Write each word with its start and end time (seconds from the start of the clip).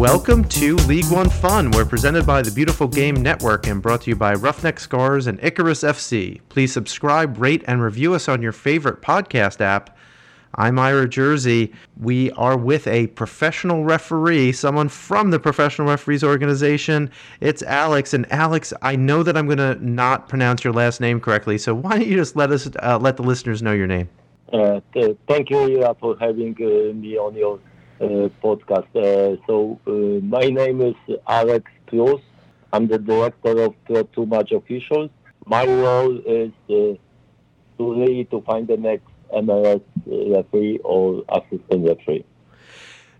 Welcome 0.00 0.44
to 0.44 0.76
League 0.76 1.10
One 1.10 1.28
Fun. 1.28 1.70
We're 1.72 1.84
presented 1.84 2.24
by 2.26 2.40
the 2.40 2.50
Beautiful 2.50 2.88
Game 2.88 3.16
Network 3.16 3.66
and 3.66 3.82
brought 3.82 4.00
to 4.00 4.10
you 4.10 4.16
by 4.16 4.32
Roughneck 4.32 4.80
Scars 4.80 5.26
and 5.26 5.38
Icarus 5.42 5.82
FC. 5.82 6.40
Please 6.48 6.72
subscribe, 6.72 7.36
rate, 7.36 7.62
and 7.66 7.82
review 7.82 8.14
us 8.14 8.26
on 8.26 8.40
your 8.40 8.52
favorite 8.52 9.02
podcast 9.02 9.60
app. 9.60 9.98
I'm 10.54 10.78
Ira 10.78 11.06
Jersey. 11.06 11.74
We 12.00 12.30
are 12.30 12.56
with 12.56 12.86
a 12.86 13.08
professional 13.08 13.84
referee, 13.84 14.52
someone 14.52 14.88
from 14.88 15.32
the 15.32 15.38
Professional 15.38 15.88
Referees 15.88 16.24
Organization. 16.24 17.10
It's 17.42 17.62
Alex. 17.62 18.14
And 18.14 18.24
Alex, 18.32 18.72
I 18.80 18.96
know 18.96 19.22
that 19.22 19.36
I'm 19.36 19.44
going 19.44 19.58
to 19.58 19.74
not 19.86 20.30
pronounce 20.30 20.64
your 20.64 20.72
last 20.72 21.02
name 21.02 21.20
correctly, 21.20 21.58
so 21.58 21.74
why 21.74 21.98
don't 21.98 22.06
you 22.06 22.16
just 22.16 22.36
let 22.36 22.50
us 22.50 22.70
uh, 22.82 22.98
let 22.98 23.18
the 23.18 23.22
listeners 23.22 23.62
know 23.62 23.72
your 23.72 23.86
name? 23.86 24.08
Uh, 24.50 24.80
thank 25.28 25.50
you 25.50 25.94
for 26.00 26.16
having 26.18 26.56
uh, 26.58 26.94
me 26.94 27.18
on 27.18 27.34
your 27.34 27.60
podcast. 28.00 28.88
Uh, 28.94 29.36
so 29.46 29.78
uh, 29.86 30.24
my 30.24 30.48
name 30.48 30.80
is 30.80 30.94
Alex 31.28 31.70
Prus. 31.86 32.20
I'm 32.72 32.86
the 32.86 32.98
director 32.98 33.62
of 33.62 33.74
Too 34.12 34.26
Much 34.26 34.52
Officials. 34.52 35.10
My 35.46 35.66
role 35.66 36.18
is 36.18 36.52
to 36.68 36.98
really 37.78 38.24
to 38.26 38.40
find 38.42 38.68
the 38.68 38.76
next 38.76 39.06
MLS 39.32 39.82
referee 40.06 40.78
or 40.84 41.24
assistant 41.28 41.86
referee. 41.86 42.24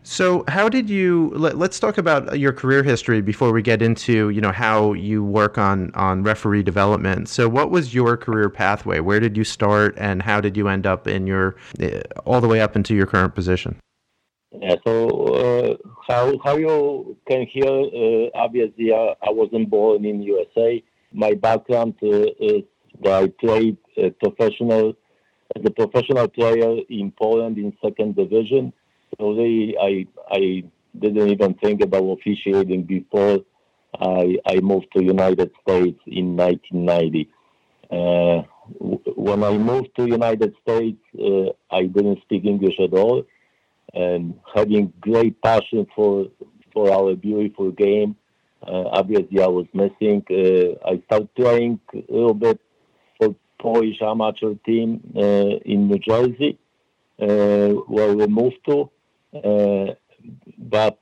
So, 0.03 0.45
how 0.49 0.71
did 0.71 0.89
you? 0.89 1.31
Let, 1.35 1.61
us 1.61 1.79
talk 1.79 1.99
about 1.99 2.39
your 2.39 2.55
career 2.55 2.83
history 2.83 3.21
before 3.21 3.53
we 3.53 3.61
get 3.61 3.83
into 3.83 4.31
you 4.31 4.41
know 4.41 4.51
how 4.51 4.95
you 4.95 5.23
work 5.23 5.59
on 5.59 5.95
on 5.95 6.23
referee 6.23 6.63
development. 6.63 7.29
So, 7.29 7.51
what 7.51 7.71
was 7.71 7.95
your 7.95 8.17
career 8.17 8.49
pathway? 8.49 9.01
Where 9.01 9.21
did 9.21 9.37
you 9.37 9.45
start, 9.45 9.95
and 9.99 10.23
how 10.23 10.41
did 10.41 10.57
you 10.57 10.69
end 10.69 10.87
up 10.87 11.07
in 11.07 11.27
your 11.27 11.57
uh, 11.83 12.01
all 12.25 12.41
the 12.41 12.49
way 12.49 12.63
up 12.63 12.77
into 12.77 12.95
your 12.95 13.07
current 13.07 13.35
position? 13.35 13.79
Yeah. 14.53 14.77
So, 14.85 15.09
uh, 15.35 15.77
how 16.09 16.37
how 16.43 16.57
you 16.57 17.17
can 17.29 17.47
hear? 17.47 17.71
Uh, 17.71 18.31
obviously, 18.35 18.93
I, 18.93 19.15
I, 19.23 19.31
wasn't 19.31 19.71
born 19.71 20.05
in 20.05 20.23
USA. 20.23 20.83
My 21.13 21.35
background 21.35 21.95
uh, 22.03 22.27
is 22.41 22.65
that 23.03 23.23
I 23.23 23.29
played 23.29 23.77
professional 24.21 24.95
as 25.57 25.63
a 25.65 25.71
professional 25.71 26.29
player 26.29 26.81
in 26.89 27.13
Poland 27.13 27.59
in 27.59 27.77
second 27.83 28.17
division. 28.17 28.73
So 29.19 29.33
really, 29.33 29.77
I 29.81 30.07
I 30.31 30.65
didn't 30.99 31.31
even 31.31 31.55
think 31.55 31.83
about 31.83 32.05
officiating 32.05 32.85
before 32.85 33.39
I 34.01 34.37
I 34.47 34.61
moved 34.61 34.89
to 34.97 35.03
United 35.03 35.53
States 35.63 36.01
in 36.07 36.37
1990. 36.37 37.29
Uh, 37.91 38.43
when 39.17 39.43
I 39.43 39.57
moved 39.59 39.91
to 39.97 40.07
United 40.07 40.55
States, 40.63 41.01
uh, 41.19 41.51
I 41.71 41.87
didn't 41.87 42.21
speak 42.23 42.45
English 42.45 42.79
at 42.81 42.95
all, 42.95 43.25
and 43.95 44.39
having 44.55 44.93
great 45.01 45.41
passion 45.43 45.87
for 45.95 46.27
for 46.73 46.93
our 46.93 47.15
beautiful 47.15 47.71
game. 47.73 48.17
Uh, 48.63 48.85
obviously, 48.93 49.41
I 49.41 49.47
was 49.47 49.67
missing. 49.73 50.25
Uh, 50.31 50.77
I 50.89 51.03
started 51.07 51.35
playing 51.35 51.81
a 51.95 52.03
little 52.09 52.35
bit 52.35 52.61
for 53.19 53.35
Polish 53.59 54.01
amateur 54.03 54.55
team 54.67 55.01
uh, 55.17 55.57
in 55.65 55.89
New 55.89 55.99
Jersey, 55.99 56.59
uh, 57.21 57.71
where 57.89 58.15
we 58.15 58.27
moved 58.27 58.59
to. 58.69 58.91
Uh, 59.33 59.95
but 60.59 60.99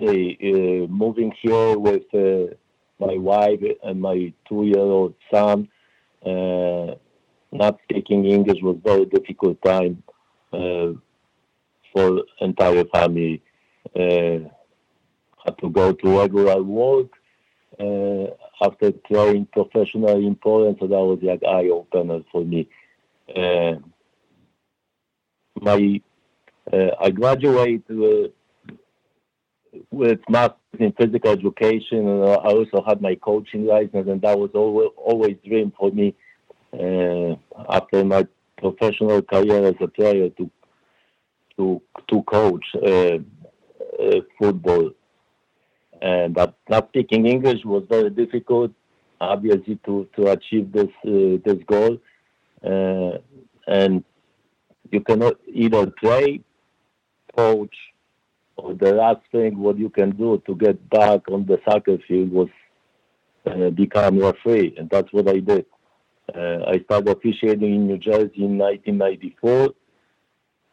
moving 0.00 1.32
here 1.40 1.78
with 1.78 2.02
my 3.00 3.16
wife 3.16 3.60
and 3.82 4.00
my 4.00 4.32
two-year-old 4.48 5.14
son, 5.32 5.68
not 6.24 7.78
speaking 7.84 8.26
English 8.26 8.60
was 8.62 8.76
very 8.84 9.06
difficult 9.06 9.56
time 9.62 10.02
for 11.94 12.22
entire 12.40 12.84
family. 12.86 13.42
Uh, 13.94 14.48
had 15.44 15.58
to 15.60 15.70
go 15.70 15.92
to 15.92 16.18
regular 16.18 16.62
work 16.62 17.08
uh, 17.78 18.26
after 18.64 18.92
playing 18.92 19.46
professionally 19.52 20.26
in 20.26 20.34
Poland, 20.36 20.76
so 20.80 20.86
that 20.86 20.96
was 20.96 21.18
like 21.22 21.42
eye 21.44 21.68
opener 21.68 22.20
for 22.32 22.44
me. 22.44 22.68
Uh, 23.34 23.74
my 25.60 26.00
I 26.72 27.10
graduated 27.10 28.32
with 29.90 30.18
masters 30.28 30.56
in 30.78 30.92
physical 30.92 31.30
education, 31.30 32.08
and 32.08 32.24
I 32.24 32.34
also 32.34 32.82
had 32.86 33.00
my 33.00 33.14
coaching 33.16 33.66
license, 33.66 34.08
and 34.08 34.20
that 34.22 34.38
was 34.38 34.50
always 34.54 34.88
always 34.96 35.36
dream 35.46 35.72
for 35.78 35.90
me 35.90 36.14
uh, 36.72 37.36
after 37.68 38.04
my 38.04 38.26
professional 38.58 39.22
career 39.22 39.66
as 39.66 39.74
a 39.80 39.88
player 39.88 40.30
to 40.30 40.50
to 41.56 41.80
to 42.08 42.22
coach 42.22 42.64
uh, 42.74 43.18
uh, 44.02 44.20
football 44.38 44.90
that 46.00 46.54
not 46.68 46.88
speaking 46.88 47.26
English 47.26 47.64
was 47.64 47.84
very 47.88 48.10
difficult, 48.10 48.70
obviously, 49.20 49.76
to, 49.86 50.06
to 50.16 50.26
achieve 50.28 50.70
this 50.72 50.88
uh, 51.06 51.38
this 51.44 51.62
goal. 51.66 51.98
And 53.66 54.04
you 54.90 55.00
cannot 55.00 55.36
either 55.46 55.90
play, 55.90 56.40
coach, 57.34 57.74
or 58.56 58.74
the 58.74 58.92
last 58.92 59.20
thing 59.32 59.58
what 59.58 59.78
you 59.78 59.90
can 59.90 60.10
do 60.10 60.42
to 60.46 60.54
get 60.54 60.88
back 60.90 61.22
on 61.30 61.46
the 61.46 61.58
soccer 61.66 61.98
field 62.06 62.30
was 62.30 62.48
uh, 63.46 63.70
become 63.70 64.18
referee, 64.18 64.74
and 64.78 64.88
that's 64.90 65.12
what 65.12 65.28
I 65.28 65.38
did. 65.40 65.66
Uh, 66.34 66.64
I 66.66 66.80
started 66.84 67.08
officiating 67.16 67.74
in 67.74 67.86
New 67.86 67.98
Jersey 67.98 68.44
in 68.44 68.56
1994. 68.56 69.74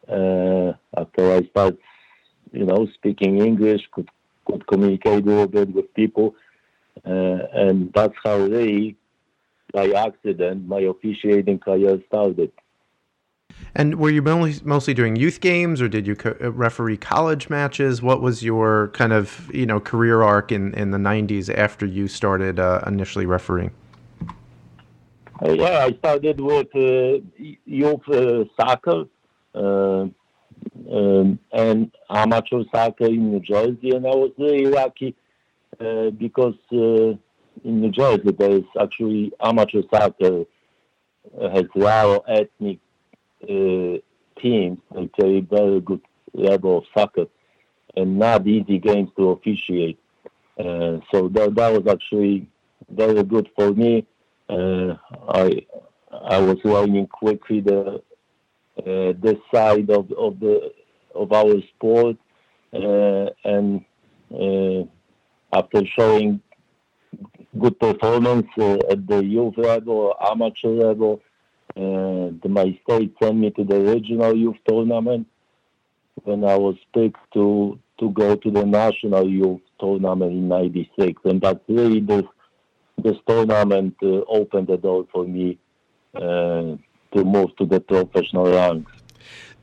Uh, 0.08 0.72
after 0.96 1.32
I 1.32 1.42
started, 1.50 1.78
you 2.52 2.64
know, 2.64 2.86
speaking 2.94 3.38
English, 3.38 3.82
could 3.92 4.08
could 4.44 4.66
communicate 4.66 5.22
a 5.24 5.26
little 5.26 5.46
bit 5.46 5.72
with 5.72 5.92
people. 5.94 6.34
Uh, 7.06 7.38
and 7.52 7.92
that's 7.94 8.14
how 8.24 8.38
really, 8.38 8.96
by 9.72 9.90
accident, 9.90 10.66
my 10.66 10.80
officiating 10.80 11.58
career 11.58 12.02
started. 12.08 12.52
And 13.74 13.98
were 13.98 14.10
you 14.10 14.20
mostly 14.20 14.60
mostly 14.64 14.94
doing 14.94 15.16
youth 15.16 15.40
games, 15.40 15.80
or 15.80 15.88
did 15.88 16.06
you 16.06 16.14
co- 16.14 16.36
uh, 16.42 16.52
referee 16.52 16.98
college 16.98 17.48
matches? 17.48 18.02
What 18.02 18.20
was 18.20 18.42
your 18.42 18.88
kind 18.88 19.12
of 19.12 19.50
you 19.54 19.64
know 19.66 19.80
career 19.80 20.22
arc 20.22 20.52
in, 20.52 20.74
in 20.74 20.90
the 20.90 20.98
'90s 20.98 21.48
after 21.48 21.86
you 21.86 22.08
started 22.08 22.58
uh, 22.60 22.82
initially 22.86 23.24
refereeing? 23.24 23.72
Yeah, 25.42 25.86
I 25.86 25.92
started 25.98 26.40
with 26.40 26.68
uh, 26.76 27.18
youth 27.64 28.08
uh, 28.08 28.44
soccer. 28.56 29.04
And 29.54 30.14
amateur 32.10 32.62
soccer 32.74 33.06
in 33.06 33.32
New 33.32 33.40
Jersey, 33.40 33.90
and 33.90 34.06
I 34.06 34.14
was 34.14 34.32
very 34.38 34.66
lucky 34.66 35.14
uh, 35.80 36.10
because 36.10 36.54
uh, 36.72 37.16
in 37.64 37.80
New 37.80 37.90
Jersey 37.90 38.32
there 38.38 38.52
is 38.52 38.64
actually 38.80 39.32
amateur 39.42 39.82
soccer 39.92 40.44
uh, 41.40 41.48
has 41.50 41.64
a 41.74 42.20
ethnic 42.28 42.78
teams. 44.40 44.78
They 44.94 45.06
play 45.06 45.40
very 45.40 45.80
good 45.80 46.00
level 46.34 46.78
of 46.78 46.84
soccer, 46.96 47.26
and 47.96 48.18
not 48.18 48.46
easy 48.46 48.78
games 48.78 49.10
to 49.16 49.30
officiate. 49.30 49.98
Uh, 50.58 50.98
so 51.12 51.28
that 51.28 51.54
that 51.56 51.72
was 51.72 51.86
actually 51.90 52.46
very 52.90 53.22
good 53.22 53.48
for 53.56 53.72
me. 53.72 54.06
Uh, 54.48 54.94
I 55.28 55.66
I 56.12 56.38
was 56.38 56.58
learning 56.64 57.06
quickly 57.06 57.60
the 57.60 58.02
this 58.84 59.38
side 59.54 59.90
of, 59.90 60.10
our 61.32 61.54
sport, 61.74 62.16
uh, 62.72 63.26
and 63.44 63.84
uh, 64.34 64.84
after 65.52 65.82
showing 65.98 66.40
good 67.58 67.78
performance 67.78 68.46
at 68.58 69.06
the 69.06 69.22
youth 69.22 69.58
level, 69.58 70.14
amateur 70.20 70.68
level, 70.68 71.20
my 71.76 72.78
state 72.84 73.14
sent 73.22 73.36
me 73.36 73.50
to 73.50 73.64
the 73.64 73.80
regional 73.80 74.36
youth 74.36 74.56
tournament 74.66 75.26
when 76.24 76.44
I 76.44 76.56
was 76.56 76.76
picked 76.94 77.32
to 77.34 77.78
go 78.14 78.34
to 78.34 78.50
the 78.50 78.66
national 78.66 79.28
youth 79.28 79.60
tournament 79.78 80.32
in 80.32 80.48
'96, 80.48 81.22
and 81.24 81.40
that 81.42 81.62
really 81.68 82.00
this 82.00 83.16
tournament 83.26 83.94
uh, 84.02 84.22
opened 84.28 84.68
the 84.68 84.76
door 84.76 85.06
for 85.12 85.24
me 85.24 85.58
uh, 86.14 86.76
to 87.12 87.24
move 87.24 87.54
to 87.56 87.66
the 87.66 87.80
professional 87.80 88.52
ranks. 88.52 88.92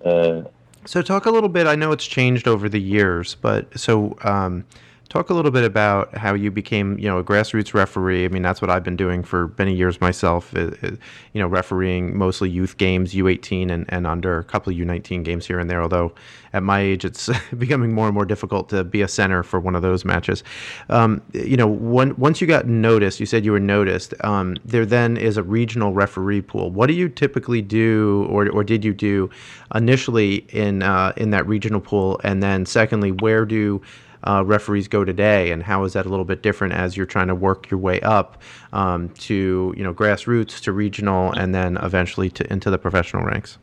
Uh, 0.04 0.44
so 0.86 1.02
talk 1.02 1.26
a 1.26 1.32
little 1.32 1.50
bit. 1.50 1.68
I 1.68 1.76
know 1.76 1.92
it's 1.92 2.06
changed 2.06 2.48
over 2.48 2.70
the 2.70 2.80
years, 2.80 3.36
but 3.36 3.80
so 3.80 4.18
um, 4.24 4.66
Talk 5.10 5.32
a 5.32 5.34
little 5.34 5.50
bit 5.50 5.64
about 5.64 6.16
how 6.16 6.36
you 6.36 6.52
became, 6.52 6.96
you 7.00 7.08
know, 7.08 7.18
a 7.18 7.24
grassroots 7.24 7.74
referee. 7.74 8.26
I 8.26 8.28
mean, 8.28 8.44
that's 8.44 8.62
what 8.62 8.70
I've 8.70 8.84
been 8.84 8.96
doing 8.96 9.24
for 9.24 9.52
many 9.58 9.74
years 9.74 10.00
myself. 10.00 10.54
You 10.54 11.00
know, 11.34 11.48
refereeing 11.48 12.16
mostly 12.16 12.48
youth 12.48 12.78
games, 12.78 13.16
U18 13.16 13.72
and, 13.72 13.86
and 13.90 14.06
under, 14.06 14.38
a 14.38 14.44
couple 14.44 14.72
of 14.72 14.78
U19 14.78 15.24
games 15.24 15.48
here 15.48 15.58
and 15.58 15.68
there. 15.68 15.82
Although 15.82 16.14
at 16.54 16.62
my 16.62 16.82
age, 16.82 17.06
it's 17.06 17.28
becoming 17.58 17.92
more 17.92 18.06
and 18.06 18.14
more 18.14 18.26
difficult 18.26 18.70
to 18.70 18.84
be 18.84 19.02
a 19.02 19.08
center 19.08 19.42
for 19.42 19.60
one 19.60 19.76
of 19.76 19.82
those 19.82 20.06
matches. 20.06 20.44
Um, 20.90 21.24
you 21.34 21.58
know, 21.58 21.66
when, 21.68 22.16
once 22.18 22.40
you 22.40 22.46
got 22.46 22.68
noticed, 22.68 23.20
you 23.20 23.26
said 23.26 23.44
you 23.44 23.52
were 23.52 23.60
noticed. 23.60 24.14
Um, 24.24 24.58
there 24.64 24.86
then 24.86 25.18
is 25.18 25.38
a 25.38 25.44
regional 25.44 25.92
referee 25.92 26.42
pool. 26.42 26.70
What 26.70 26.86
do 26.86 26.94
you 26.94 27.10
typically 27.10 27.64
do, 27.64 28.28
or, 28.30 28.48
or 28.50 28.64
did 28.64 28.86
you 28.86 28.94
do 28.94 29.32
initially 29.74 30.46
in 30.50 30.84
uh, 30.84 31.14
in 31.18 31.32
that 31.32 31.48
regional 31.48 31.82
pool, 31.82 32.22
and 32.24 32.44
then 32.44 32.68
secondly, 32.68 33.12
where 33.12 33.46
do 33.46 33.82
uh, 34.24 34.44
referees 34.46 34.88
go 34.88 35.04
today, 35.04 35.52
and 35.52 35.64
how 35.64 35.84
is 35.84 35.94
that 35.94 36.06
a 36.06 36.10
little 36.10 36.26
bit 36.26 36.42
different 36.42 36.74
as 36.74 36.98
you're 36.98 37.06
trying 37.06 37.28
to 37.28 37.36
work 37.36 37.70
your 37.70 37.80
way 37.80 38.00
up 38.02 38.42
um, 38.74 39.10
to 39.10 39.74
you 39.78 39.84
know 39.84 39.94
grassroots 39.94 40.60
to 40.62 40.72
regional, 40.72 41.32
and 41.34 41.54
then 41.54 41.78
eventually 41.78 42.30
to 42.30 42.52
into 42.52 42.70
the 42.70 42.78
professional 42.78 43.24
ranks? 43.24 43.58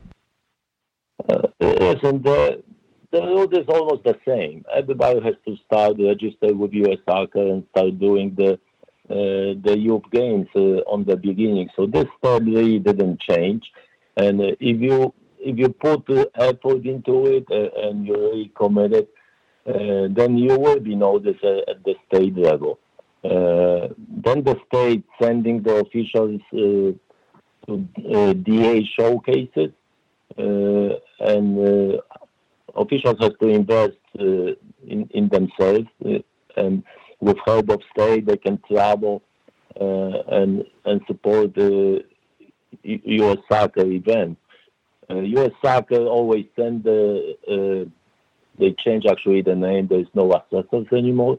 Uh, 1.29 1.43
listen, 1.61 2.23
the 2.23 2.63
the 3.13 3.21
route 3.21 3.57
is 3.57 3.67
almost 3.69 4.05
the 4.05 4.19
same. 4.27 4.65
Everybody 4.75 5.21
has 5.21 5.35
to 5.47 5.57
start 5.65 5.97
register 5.99 6.55
with 6.55 6.73
US 6.73 6.99
Soccer 7.09 7.41
and 7.41 7.65
start 7.71 7.99
doing 7.99 8.35
the 8.35 8.59
uh, 9.09 9.55
the 9.63 9.77
youth 9.79 10.03
games 10.11 10.49
uh, 10.57 10.83
on 10.91 11.05
the 11.05 11.17
beginning. 11.17 11.69
So 11.77 11.87
this 11.87 12.07
probably 12.21 12.81
didn't 12.81 13.21
change. 13.21 13.63
And 14.17 14.41
if 14.41 14.81
you 14.81 15.15
if 15.39 15.57
you 15.59 15.69
put 15.69 16.09
effort 16.35 16.85
into 16.85 17.27
it 17.27 17.47
uh, 17.51 17.89
and 17.89 18.05
you're 18.05 18.19
really 18.19 18.51
committed, 18.57 19.07
then 19.67 20.37
you 20.39 20.59
will 20.59 20.81
be 20.81 20.95
noticed 20.95 21.45
at 21.45 21.83
the 21.85 21.95
state 22.07 22.37
level. 22.37 22.79
Uh, 23.25 23.89
then 24.25 24.45
the 24.45 24.57
state 24.67 25.03
sending 25.21 25.63
the 25.63 25.77
officials 25.77 26.41
uh, 26.53 26.93
to 27.67 28.35
DA 28.35 28.85
showcases, 28.99 29.73
and 30.37 32.01
officials 32.77 33.17
have 33.21 33.37
to 33.39 33.49
invest 33.49 33.99
in, 34.15 35.09
in 35.11 35.29
themselves. 35.29 35.89
and 36.57 36.85
with 37.21 37.39
help 37.47 37.71
of 37.71 37.81
state, 37.91 38.27
they 38.27 38.37
can 38.37 38.61
travel 38.71 39.23
and 39.81 40.65
and 40.85 41.01
support 41.09 41.55
the 41.55 42.05
U.S. 42.83 43.39
soccer 43.51 43.87
event. 43.87 44.39
Uh, 45.09 45.21
U.S. 45.21 45.53
Soccer 45.65 46.05
always 46.07 46.47
send 46.57 46.85
the 46.85 47.37
uh, 47.49 47.89
they 48.59 48.75
changed 48.85 49.07
actually 49.11 49.43
the 49.43 49.55
name. 49.55 49.87
There's 49.89 50.07
no 50.15 50.33
assessors 50.33 50.87
anymore. 50.93 51.39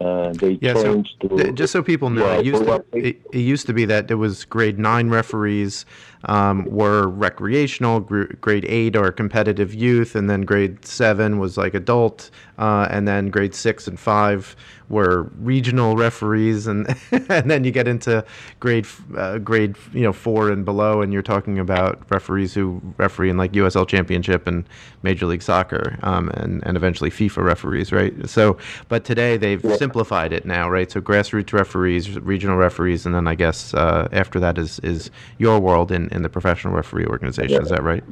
Uh, 0.00 0.32
they 0.34 0.58
yeah, 0.60 0.74
changed 0.74 1.16
so, 1.20 1.28
to, 1.36 1.52
just 1.52 1.72
so 1.72 1.82
people 1.82 2.08
know, 2.08 2.24
yeah, 2.24 2.38
it, 2.38 2.46
used 2.46 2.62
to, 2.62 2.84
it, 2.92 3.20
it, 3.32 3.38
used 3.38 3.66
to 3.66 3.72
be 3.72 3.84
that 3.84 4.06
there 4.06 4.16
was 4.16 4.44
grade 4.44 4.78
nine 4.78 5.10
referees 5.10 5.84
um, 6.24 6.64
were 6.66 7.08
recreational, 7.08 8.00
grade 8.00 8.64
eight 8.64 8.96
are 8.96 9.12
competitive 9.12 9.74
youth, 9.74 10.14
and 10.14 10.28
then 10.28 10.42
grade 10.42 10.84
seven 10.84 11.38
was 11.38 11.56
like 11.56 11.74
adult, 11.74 12.30
uh, 12.58 12.88
and 12.90 13.06
then 13.06 13.30
grade 13.30 13.54
six 13.54 13.86
and 13.86 13.98
five 13.98 14.56
were 14.88 15.30
regional 15.38 15.96
referees, 15.96 16.66
and 16.66 16.88
and 17.12 17.50
then 17.50 17.64
you 17.64 17.70
get 17.70 17.86
into 17.86 18.24
grade 18.58 18.86
uh, 19.16 19.38
grade 19.38 19.76
you 19.92 20.02
know 20.02 20.12
four 20.12 20.50
and 20.50 20.64
below, 20.64 21.02
and 21.02 21.12
you're 21.12 21.22
talking 21.22 21.58
about 21.58 22.02
referees 22.10 22.54
who 22.54 22.80
referee 22.96 23.30
in 23.30 23.36
like 23.36 23.52
USL 23.52 23.86
Championship 23.86 24.46
and 24.46 24.64
Major 25.02 25.26
League 25.26 25.42
Soccer, 25.42 25.98
um, 26.02 26.30
and 26.30 26.66
and 26.66 26.76
eventually 26.76 27.10
FIFA 27.10 27.44
referees, 27.44 27.92
right? 27.92 28.28
So, 28.28 28.58
but 28.88 29.04
today 29.04 29.36
they've 29.36 29.62
yeah. 29.62 29.76
Simplified 29.88 30.32
it 30.32 30.44
now, 30.44 30.68
right? 30.68 30.90
So 30.90 31.00
grassroots 31.00 31.52
referees, 31.52 32.18
regional 32.20 32.56
referees, 32.56 33.06
and 33.06 33.14
then 33.14 33.26
I 33.26 33.34
guess 33.34 33.74
uh, 33.74 34.08
after 34.12 34.38
that 34.40 34.58
is 34.58 34.78
is 34.80 35.10
your 35.38 35.58
world 35.58 35.90
in 35.90 36.08
in 36.10 36.22
the 36.22 36.28
professional 36.28 36.74
referee 36.74 37.06
organization. 37.06 37.56
Yeah. 37.56 37.62
Is 37.62 37.70
that 37.70 37.82
right? 37.82 38.04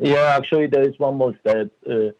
Yeah, 0.00 0.36
actually, 0.38 0.66
there 0.66 0.82
is 0.82 0.98
one 0.98 1.16
more 1.16 1.34
step. 1.40 1.70
Uh, 1.88 2.10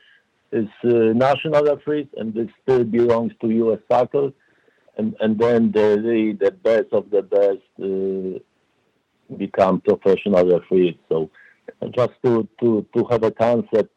is 0.53 0.69
uh, 0.85 1.13
national 1.29 1.65
referees, 1.65 2.07
and 2.17 2.33
this 2.33 2.49
still 2.63 2.85
belongs 2.85 3.33
to 3.41 3.49
U.S. 3.65 3.81
Soccer. 3.91 4.31
And, 4.97 5.17
and 5.19 5.37
then 5.37 5.73
the, 5.73 5.89
the, 6.09 6.39
the 6.45 6.53
best 6.53 6.93
of 6.93 7.11
the 7.11 7.23
best 7.23 7.67
uh, 7.83 9.37
become 9.37 9.81
professional 9.81 10.45
referees. 10.47 10.95
So 11.09 11.29
just 11.91 12.13
to, 12.25 12.47
to, 12.61 12.87
to 12.95 13.05
have 13.11 13.25
a 13.25 13.33
concept, 13.33 13.94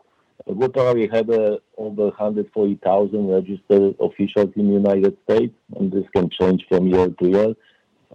we 0.47 0.67
probably 0.69 1.07
have 1.07 1.29
uh, 1.29 1.57
over 1.77 2.05
140,000 2.05 3.27
registered 3.27 3.95
officials 3.99 4.49
in 4.55 4.67
the 4.67 4.73
United 4.73 5.17
States, 5.29 5.53
and 5.75 5.91
this 5.91 6.05
can 6.15 6.29
change 6.29 6.65
from 6.69 6.87
year 6.87 7.09
to 7.09 7.29
year. 7.29 7.53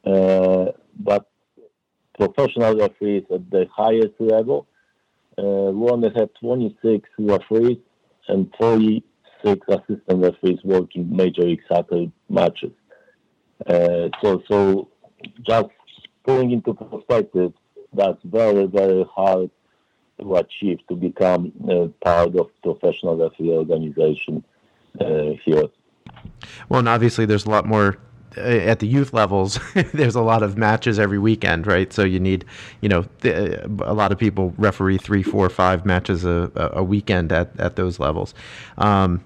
Uh, 0.04 0.72
but 0.98 1.28
professional 2.18 2.76
referees 2.76 3.24
at 3.32 3.50
the 3.50 3.66
highest 3.74 4.14
level, 4.18 4.66
uh, 5.38 5.42
we 5.42 5.90
only 5.90 6.10
have 6.16 6.30
26 6.40 7.08
referees 7.18 7.78
and 8.28 8.50
46 8.58 9.66
assistant 9.68 10.02
referees 10.08 10.58
working 10.64 11.14
Major 11.14 11.42
League 11.42 11.62
Soccer 11.68 12.06
matches. 12.28 12.72
Uh, 13.66 14.08
so, 14.22 14.42
so 14.50 14.88
just 15.46 15.68
putting 16.24 16.50
into 16.50 16.74
perspective, 16.74 17.52
that's 17.92 18.18
very, 18.24 18.66
very 18.66 19.04
hard 19.14 19.50
to 20.22 20.36
achieve 20.36 20.78
to 20.88 20.94
become 20.94 21.52
uh, 21.68 21.88
part 22.04 22.34
of 22.36 22.50
professional 22.62 23.16
referee 23.16 23.50
organization 23.50 24.42
uh, 25.00 25.30
here. 25.44 25.64
Well, 26.68 26.80
and 26.80 26.88
obviously 26.88 27.26
there's 27.26 27.46
a 27.46 27.50
lot 27.50 27.66
more 27.66 27.98
uh, 28.36 28.40
at 28.40 28.78
the 28.78 28.86
youth 28.86 29.12
levels, 29.12 29.58
there's 29.92 30.14
a 30.14 30.22
lot 30.22 30.42
of 30.42 30.56
matches 30.56 30.98
every 30.98 31.18
weekend, 31.18 31.66
right? 31.66 31.92
So 31.92 32.02
you 32.02 32.18
need, 32.18 32.44
you 32.80 32.88
know, 32.88 33.04
th- 33.20 33.60
a 33.80 33.94
lot 33.94 34.12
of 34.12 34.18
people 34.18 34.54
referee 34.56 34.98
three, 34.98 35.22
four, 35.22 35.48
five 35.50 35.84
matches 35.84 36.24
a, 36.24 36.50
a 36.74 36.82
weekend 36.82 37.32
at, 37.32 37.58
at 37.58 37.76
those 37.76 37.98
levels. 37.98 38.34
Um, 38.78 39.22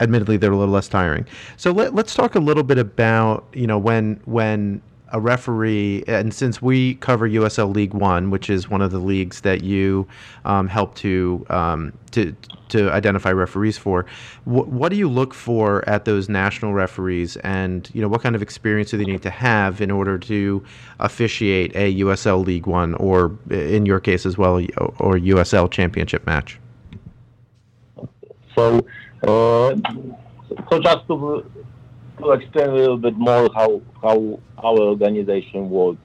admittedly, 0.00 0.36
they're 0.36 0.52
a 0.52 0.56
little 0.56 0.72
less 0.72 0.88
tiring. 0.88 1.26
So 1.56 1.72
let, 1.72 1.94
let's 1.94 2.14
talk 2.14 2.34
a 2.34 2.40
little 2.40 2.62
bit 2.62 2.78
about, 2.78 3.46
you 3.52 3.66
know, 3.66 3.78
when 3.78 4.20
when 4.24 4.80
a 5.12 5.20
referee, 5.20 6.04
and 6.06 6.32
since 6.34 6.60
we 6.60 6.94
cover 6.96 7.28
USL 7.28 7.74
League 7.74 7.94
One, 7.94 8.30
which 8.30 8.50
is 8.50 8.68
one 8.68 8.82
of 8.82 8.90
the 8.90 8.98
leagues 8.98 9.40
that 9.42 9.62
you 9.62 10.06
um, 10.44 10.68
help 10.68 10.94
to 10.96 11.46
um, 11.50 11.92
to 12.12 12.34
to 12.68 12.90
identify 12.90 13.32
referees 13.32 13.78
for, 13.78 14.04
wh- 14.44 14.68
what 14.68 14.90
do 14.90 14.96
you 14.96 15.08
look 15.08 15.32
for 15.32 15.88
at 15.88 16.04
those 16.04 16.28
national 16.28 16.74
referees, 16.74 17.36
and 17.38 17.90
you 17.94 18.02
know 18.02 18.08
what 18.08 18.22
kind 18.22 18.34
of 18.34 18.42
experience 18.42 18.90
do 18.90 18.98
they 18.98 19.04
need 19.04 19.22
to 19.22 19.30
have 19.30 19.80
in 19.80 19.90
order 19.90 20.18
to 20.18 20.64
officiate 21.00 21.74
a 21.74 21.96
USL 22.00 22.44
League 22.44 22.66
One, 22.66 22.94
or 22.94 23.36
in 23.50 23.86
your 23.86 24.00
case 24.00 24.26
as 24.26 24.36
well, 24.36 24.56
or 24.98 25.16
USL 25.16 25.70
Championship 25.70 26.26
match? 26.26 26.58
So, 28.54 28.84
uh, 29.22 29.74
so 30.70 30.80
just 30.80 31.06
to 31.06 31.44
to 32.18 32.32
explain 32.32 32.70
a 32.70 32.74
little 32.74 32.96
bit 32.96 33.16
more 33.16 33.48
how 33.54 33.80
how 34.02 34.38
our 34.58 34.78
organization 34.78 35.70
works. 35.70 36.00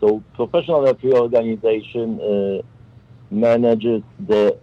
So 0.00 0.22
professional 0.34 0.82
referee 0.82 1.12
organization 1.12 2.20
uh, 2.20 2.62
manages 3.30 4.02
the 4.26 4.58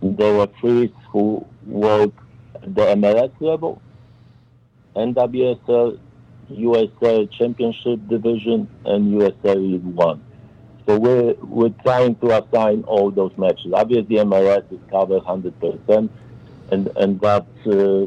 the 0.00 0.32
referees 0.32 0.90
who 1.10 1.46
work 1.66 2.12
at 2.56 2.74
the 2.74 2.82
MLS 2.96 3.32
level, 3.40 3.80
NWSL, 4.96 5.98
USL 6.50 7.30
Championship 7.30 8.00
Division, 8.08 8.68
and 8.84 9.20
USL 9.20 9.56
League 9.56 9.84
One. 9.84 10.22
So 10.86 10.98
we're 10.98 11.34
we're 11.34 11.74
trying 11.82 12.16
to 12.16 12.42
assign 12.42 12.84
all 12.84 13.10
those 13.10 13.32
matches. 13.38 13.72
Obviously, 13.72 14.16
MLS 14.16 14.70
is 14.70 14.80
covered 14.90 15.22
100%, 15.22 16.10
and 16.70 16.88
and 16.96 17.20
that's 17.20 17.66
uh, 17.66 18.06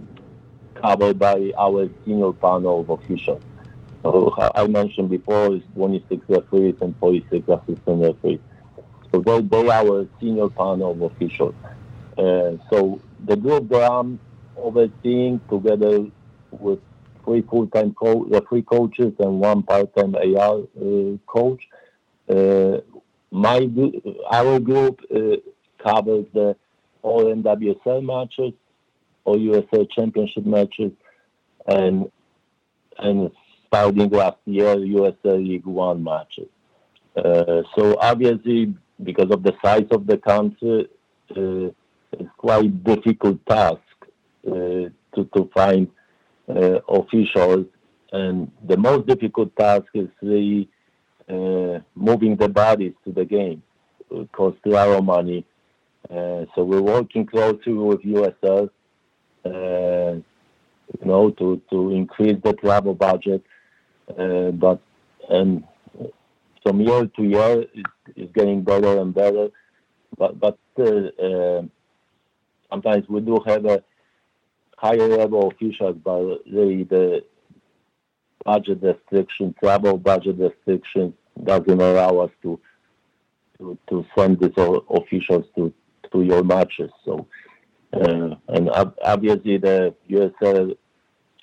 covered 0.82 1.20
by 1.20 1.52
our 1.58 1.90
senior 2.06 2.32
panel 2.34 2.82
of 2.82 2.90
officials. 2.90 3.42
So 4.04 4.34
I 4.56 4.68
mentioned 4.68 5.10
before 5.10 5.56
is 5.56 5.64
26 5.76 6.24
referees 6.30 6.76
and 6.82 6.96
46 6.98 7.48
assistant 7.48 8.02
referees. 8.02 8.40
So 9.12 9.22
they, 9.22 9.42
they 9.42 9.68
are 9.70 9.88
our 9.88 10.08
senior 10.20 10.50
panel 10.50 10.92
of 10.92 11.02
officials. 11.02 11.56
Uh, 12.18 12.58
so 12.70 13.02
the 13.26 13.36
group 13.36 13.70
that 13.70 13.92
I'm 13.92 14.20
overseeing 14.56 15.42
together 15.50 16.06
with 16.52 16.80
three 17.24 17.42
full-time 17.42 17.94
co- 17.94 18.28
uh, 18.34 18.42
three 18.48 18.62
coaches 18.62 19.14
and 19.20 19.40
one 19.40 19.64
part-time 19.64 20.16
AR 20.16 20.60
uh, 20.60 21.18
coach. 21.28 21.68
Uh, 22.30 22.78
my 23.32 23.68
our 24.32 24.60
group 24.60 25.02
uh, 25.14 25.36
covers 25.84 26.26
the 26.34 26.56
all 27.02 27.26
NWSL 27.26 28.04
matches, 28.04 28.54
or 29.28 29.36
USL 29.36 29.86
Championship 29.92 30.46
matches, 30.46 30.94
and 31.68 32.10
and 32.98 33.30
starting 33.68 34.10
last 34.10 34.38
year 34.46 34.76
USL 34.76 35.46
League 35.46 35.66
One 35.66 36.02
matches. 36.02 36.48
Uh, 37.16 37.62
so 37.76 37.98
obviously, 38.00 38.74
because 39.04 39.30
of 39.32 39.44
the 39.44 39.54
size 39.64 39.88
of 39.92 40.08
the 40.08 40.18
country, 40.18 40.88
uh, 41.36 41.68
it's 42.14 42.30
quite 42.38 42.84
difficult 42.86 43.46
task 43.46 43.82
uh, 44.48 44.88
to, 45.14 45.30
to 45.36 45.50
find 45.54 45.90
uh, 46.48 46.80
officials, 46.88 47.66
and 48.14 48.50
the 48.66 48.78
most 48.78 49.08
difficult 49.08 49.54
task 49.58 49.88
is 49.94 50.08
really 50.22 50.70
uh, 51.28 51.80
moving 51.96 52.38
the 52.38 52.48
bodies 52.48 52.94
to 53.04 53.12
the 53.12 53.26
game. 53.26 53.62
It 54.10 54.32
costs 54.32 54.62
a 54.66 54.70
lot 54.70 54.88
of 54.88 55.04
money. 55.04 55.46
Uh, 56.10 56.46
so 56.56 56.64
we're 56.64 56.82
working 56.82 57.26
closely 57.26 57.74
with 57.74 58.02
USL, 58.04 58.70
you 59.54 61.06
know, 61.06 61.30
to, 61.32 61.62
to 61.70 61.92
increase 61.92 62.38
the 62.44 62.54
travel 62.54 62.94
budget. 62.94 63.44
Uh, 64.18 64.52
but 64.52 64.80
and 65.30 65.64
from 66.64 66.82
year 66.82 67.06
to 67.06 67.24
year, 67.24 67.66
it's, 67.74 67.90
it's 68.16 68.32
getting 68.34 68.62
better 68.62 69.00
and 69.00 69.14
better. 69.14 69.50
But 70.18 70.40
but 70.40 70.58
uh, 70.80 71.64
sometimes 72.70 73.08
we 73.10 73.22
do 73.22 73.40
have 73.46 73.66
a 73.66 73.84
higher 74.78 75.08
level 75.08 75.50
officials, 75.52 75.98
but 76.04 76.22
really 76.52 76.84
the 76.84 77.24
budget 78.46 78.80
restrictions, 78.82 79.56
travel 79.62 79.98
budget 79.98 80.38
restrictions, 80.38 81.14
doesn't 81.44 81.82
allow 81.82 82.20
us 82.20 82.32
to 82.44 82.60
to, 83.58 83.78
to 83.90 84.06
send 84.18 84.40
these 84.40 84.52
officials 84.90 85.46
to 85.56 85.74
to 86.12 86.22
your 86.22 86.44
matches. 86.44 86.92
So, 87.04 87.28
uh, 87.94 88.36
and 88.50 88.70
obviously 89.04 89.58
the 89.58 89.94
USL 90.10 90.76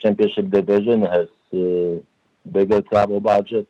Championship 0.00 0.50
division 0.50 1.02
has 1.02 1.28
uh, 1.54 2.00
bigger 2.50 2.82
travel 2.82 3.20
budget, 3.20 3.66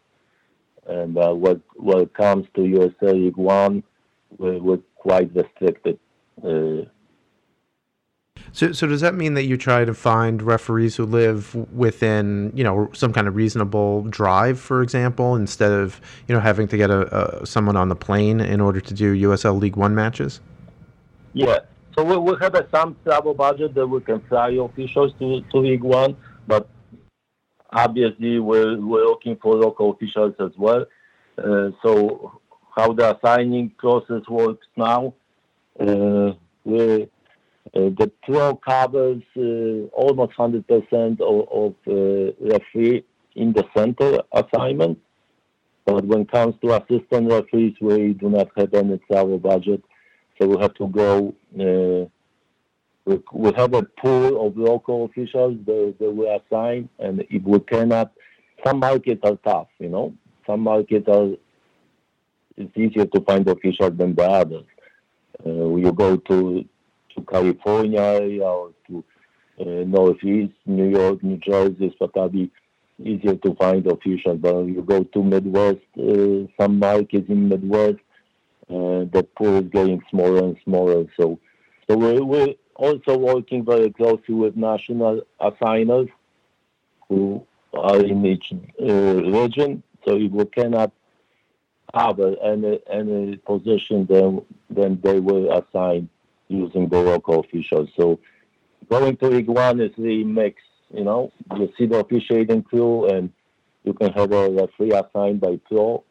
and 0.86 1.16
uh, 1.16 1.32
what 1.32 1.60
what 1.76 2.12
comes 2.14 2.46
to 2.54 2.62
USL 2.62 3.14
League 3.14 3.36
One, 3.36 3.82
we're, 4.38 4.58
we're 4.58 4.80
quite 4.96 5.30
restricted. 5.34 5.98
Uh, 6.42 6.88
so, 8.52 8.72
so 8.72 8.86
does 8.86 9.00
that 9.00 9.14
mean 9.14 9.34
that 9.34 9.44
you 9.44 9.56
try 9.56 9.84
to 9.84 9.94
find 9.94 10.40
referees 10.40 10.96
who 10.96 11.06
live 11.06 11.54
within, 11.72 12.52
you 12.54 12.62
know, 12.62 12.88
some 12.92 13.12
kind 13.12 13.26
of 13.26 13.34
reasonable 13.34 14.02
drive, 14.02 14.60
for 14.60 14.82
example, 14.82 15.34
instead 15.34 15.72
of, 15.72 16.00
you 16.28 16.34
know, 16.34 16.40
having 16.40 16.68
to 16.68 16.76
get 16.76 16.90
a, 16.90 17.42
a 17.42 17.46
someone 17.46 17.76
on 17.76 17.88
the 17.88 17.96
plane 17.96 18.40
in 18.40 18.60
order 18.60 18.80
to 18.80 18.94
do 18.94 19.14
USL 19.28 19.60
League 19.60 19.76
One 19.76 19.94
matches? 19.94 20.40
Yeah. 21.32 21.60
So 21.96 22.02
we, 22.02 22.16
we 22.16 22.36
have 22.40 22.54
a 22.54 22.66
some 22.74 22.96
travel 23.04 23.34
budget 23.34 23.74
that 23.74 23.86
we 23.86 24.00
can 24.00 24.20
fly 24.28 24.50
officials 24.50 25.12
to, 25.20 25.42
to 25.52 25.76
One, 25.78 26.16
but 26.46 26.68
obviously 27.70 28.40
we're, 28.40 28.80
we're 28.80 29.04
looking 29.04 29.36
for 29.40 29.54
local 29.54 29.92
officials 29.92 30.34
as 30.40 30.50
well. 30.56 30.86
Uh, 31.38 31.70
so 31.84 32.40
how 32.74 32.92
the 32.92 33.16
assigning 33.16 33.70
process 33.78 34.22
works 34.28 34.66
now, 34.76 35.14
uh, 35.80 36.32
we 36.64 37.08
uh, 37.74 37.90
the 37.98 38.10
pro 38.22 38.54
covers 38.56 39.22
uh, 39.36 39.88
almost 39.96 40.36
100% 40.36 41.20
of, 41.20 41.48
of 41.50 41.74
uh, 41.88 42.32
referee 42.40 43.04
in 43.36 43.52
the 43.52 43.64
center 43.76 44.20
assignment. 44.32 44.98
But 45.84 46.04
when 46.04 46.22
it 46.22 46.30
comes 46.30 46.54
to 46.62 46.74
assistant 46.74 47.30
referees, 47.30 47.74
we 47.80 48.12
do 48.12 48.28
not 48.30 48.48
have 48.56 48.72
any 48.74 48.98
travel 49.10 49.38
budget. 49.38 49.82
So 50.38 50.48
we 50.48 50.58
have 50.60 50.74
to 50.74 50.86
go. 50.88 51.34
Uh, 51.58 52.08
we, 53.06 53.20
we 53.32 53.52
have 53.56 53.74
a 53.74 53.82
pool 53.82 54.46
of 54.46 54.56
local 54.56 55.04
officials 55.04 55.58
that, 55.66 55.94
that 56.00 56.10
we 56.10 56.26
assign, 56.28 56.88
and 56.98 57.24
if 57.30 57.42
we 57.42 57.60
cannot, 57.60 58.12
some 58.64 58.78
markets 58.80 59.20
are 59.24 59.36
tough. 59.44 59.68
You 59.78 59.90
know, 59.90 60.14
some 60.46 60.60
markets 60.60 61.06
are. 61.08 61.32
It's 62.56 62.76
easier 62.76 63.06
to 63.06 63.20
find 63.22 63.46
officials 63.48 63.96
than 63.96 64.14
the 64.14 64.24
others. 64.24 64.64
Uh, 65.44 65.74
you 65.74 65.92
go 65.92 66.16
to 66.16 66.64
to 67.14 67.22
California 67.22 68.40
or 68.42 68.72
to 68.88 69.04
uh, 69.60 69.84
Northeast, 69.86 70.52
New 70.66 70.88
York, 70.90 71.22
New 71.22 71.36
Jersey, 71.38 71.76
it's 71.86 71.96
probably 71.96 72.50
easier 73.02 73.36
to 73.36 73.54
find 73.54 73.86
officials. 73.86 74.38
But 74.40 74.64
you 74.64 74.82
go 74.82 75.04
to 75.04 75.22
Midwest, 75.22 75.78
uh, 75.98 76.46
some 76.60 76.78
markets 76.78 77.28
in 77.28 77.48
Midwest, 77.48 77.98
the 78.68 79.26
pool 79.36 79.58
is 79.58 79.70
getting 79.70 80.02
smaller 80.10 80.38
and 80.38 80.56
smaller. 80.64 81.04
So, 81.18 81.38
so 81.88 81.96
we're, 81.96 82.24
we're 82.24 82.54
also 82.76 83.16
working 83.16 83.64
very 83.64 83.90
closely 83.90 84.34
with 84.34 84.56
national 84.56 85.22
assigners 85.40 86.08
who 87.08 87.46
are 87.74 88.00
in 88.00 88.24
each 88.24 88.52
uh, 88.80 88.86
region. 88.86 89.82
So 90.06 90.16
if 90.16 90.30
we 90.32 90.44
cannot 90.46 90.92
have 91.94 92.18
any 92.18 92.80
any 92.90 93.36
position, 93.36 94.06
then 94.08 94.42
then 94.70 95.00
they 95.02 95.20
will 95.20 95.50
assign 95.58 96.08
using 96.48 96.88
the 96.88 96.98
local 96.98 97.40
officials. 97.40 97.88
So 97.96 98.18
going 98.90 99.16
to 99.18 99.40
One 99.42 99.80
is 99.80 99.92
the 99.96 100.24
mix. 100.24 100.60
You 100.92 101.04
know, 101.04 101.32
you 101.56 101.72
see 101.76 101.86
the 101.86 101.98
officiating 101.98 102.62
crew, 102.62 103.08
and 103.08 103.32
you 103.84 103.94
can 103.94 104.12
have 104.12 104.32
a 104.32 104.50
referee 104.50 104.92
assigned 104.92 105.40
by 105.40 105.58
pro, 105.68 106.04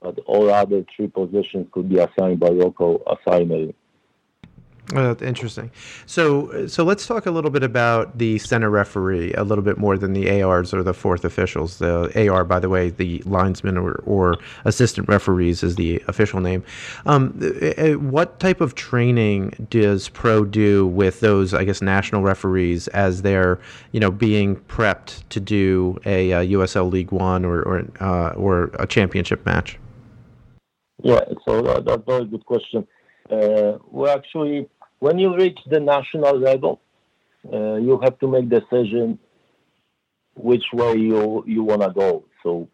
but 0.00 0.18
all 0.26 0.50
other 0.50 0.84
three 0.94 1.08
positions 1.08 1.66
could 1.72 1.88
be 1.88 1.98
assigned 1.98 2.40
by 2.40 2.48
local 2.48 3.02
assignment. 3.06 3.74
Uh, 4.94 5.14
interesting. 5.20 5.70
So, 6.06 6.66
so 6.66 6.82
let's 6.82 7.06
talk 7.06 7.26
a 7.26 7.30
little 7.30 7.50
bit 7.50 7.62
about 7.62 8.16
the 8.16 8.38
center 8.38 8.70
referee 8.70 9.34
a 9.34 9.44
little 9.44 9.62
bit 9.62 9.76
more 9.76 9.98
than 9.98 10.14
the 10.14 10.40
ARs 10.40 10.72
or 10.72 10.82
the 10.82 10.94
fourth 10.94 11.26
officials. 11.26 11.78
The 11.78 12.28
AR, 12.28 12.42
by 12.44 12.58
the 12.58 12.70
way, 12.70 12.88
the 12.88 13.22
linesman 13.26 13.76
or, 13.76 14.02
or 14.06 14.38
assistant 14.64 15.06
referees 15.06 15.62
is 15.62 15.76
the 15.76 16.02
official 16.08 16.40
name. 16.40 16.64
Um, 17.04 17.38
uh, 17.42 17.66
uh, 17.82 17.92
what 17.98 18.40
type 18.40 18.62
of 18.62 18.74
training 18.76 19.66
does 19.68 20.08
Pro 20.08 20.46
do 20.46 20.86
with 20.86 21.20
those, 21.20 21.52
I 21.52 21.64
guess, 21.64 21.82
national 21.82 22.22
referees 22.22 22.88
as 22.88 23.20
they're, 23.20 23.60
you 23.92 24.00
know, 24.00 24.10
being 24.10 24.56
prepped 24.56 25.22
to 25.28 25.38
do 25.38 25.98
a, 26.06 26.30
a 26.30 26.46
USL 26.48 26.90
League 26.90 27.12
One 27.12 27.44
or 27.44 27.62
or, 27.62 27.84
uh, 28.00 28.30
or 28.30 28.70
a 28.78 28.86
championship 28.86 29.44
match? 29.44 29.78
Yeah, 31.02 31.20
so 31.46 31.64
uh, 31.64 31.80
that's 31.80 32.02
a 32.02 32.04
very 32.04 32.24
good 32.24 32.44
question. 32.44 32.86
Uh, 33.30 33.78
we 33.90 34.08
actually 34.08 34.68
when 34.98 35.18
you 35.18 35.34
reach 35.36 35.58
the 35.70 35.78
national 35.78 36.38
level, 36.38 36.80
uh, 37.52 37.74
you 37.74 38.00
have 38.02 38.18
to 38.18 38.26
make 38.26 38.48
decision 38.48 39.18
which 40.34 40.64
way 40.72 40.94
you 40.96 41.44
you 41.46 41.62
want 41.62 41.82
to 41.82 41.90
go. 41.90 42.24
So 42.42 42.68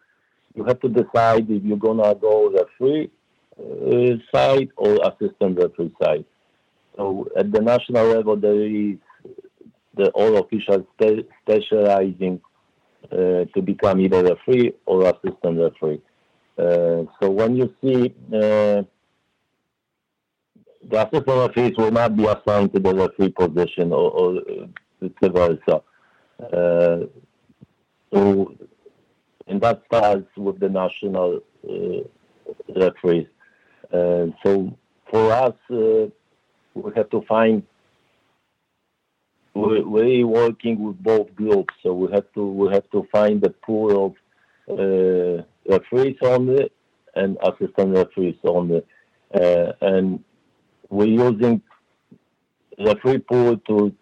you 0.55 0.63
have 0.65 0.79
to 0.81 0.89
decide 0.89 1.49
if 1.49 1.63
you're 1.63 1.77
gonna 1.77 2.15
go 2.15 2.49
referee 2.51 3.11
uh, 3.59 4.15
side 4.33 4.69
or 4.77 4.99
assistant 5.09 5.57
referee 5.59 5.93
side. 6.01 6.25
So 6.95 7.27
at 7.37 7.51
the 7.51 7.61
national 7.61 8.07
level, 8.07 8.37
there 8.37 8.59
is 8.61 8.97
the 9.95 10.09
all 10.11 10.37
officials 10.37 10.85
spe- 10.93 11.27
specializing 11.43 12.41
uh, 13.11 13.45
to 13.53 13.61
become 13.63 13.99
either 13.99 14.23
referee 14.23 14.73
or 14.85 15.03
assistant 15.03 15.59
referee. 15.59 16.01
Uh, 16.57 17.03
so 17.19 17.29
when 17.29 17.55
you 17.55 17.73
see 17.81 18.13
uh, 18.33 18.83
the 20.89 21.07
assistant 21.07 21.27
referees 21.27 21.77
will 21.77 21.91
not 21.91 22.15
be 22.15 22.25
assigned 22.25 22.73
to 22.73 22.79
the 22.79 22.93
referee 22.93 23.29
position 23.29 23.91
or, 23.91 24.11
or 24.11 24.41
vice 25.01 25.31
versa. 25.31 25.81
Uh, 26.39 27.05
so, 28.13 28.55
and 29.47 29.61
that 29.61 29.81
starts 29.87 30.27
with 30.37 30.59
the 30.59 30.69
national 30.69 31.41
uh, 31.67 32.79
referees. 32.79 33.27
Uh, 33.91 34.27
so 34.43 34.77
for 35.09 35.31
us, 35.31 35.55
uh, 35.71 36.07
we 36.73 36.91
have 36.95 37.09
to 37.09 37.21
find 37.27 37.63
we're, 39.53 40.27
working 40.27 40.83
with 40.83 41.01
both 41.01 41.33
groups, 41.33 41.73
so 41.81 41.93
we 41.93 42.11
have 42.11 42.25
to 42.33 42.45
we 42.45 42.73
have 42.73 42.89
to 42.91 43.07
find 43.11 43.41
the 43.41 43.51
pool 43.51 44.13
of 44.67 45.45
referees 45.67 46.17
only 46.21 46.69
and 47.15 47.37
assistant 47.43 47.95
referees 47.95 48.35
only, 48.43 48.83
uh, 49.33 49.71
and 49.81 50.23
we're 50.89 51.05
using 51.05 51.61
the 52.77 52.95
free 53.01 53.19
pool 53.19 53.57
to 53.57 53.93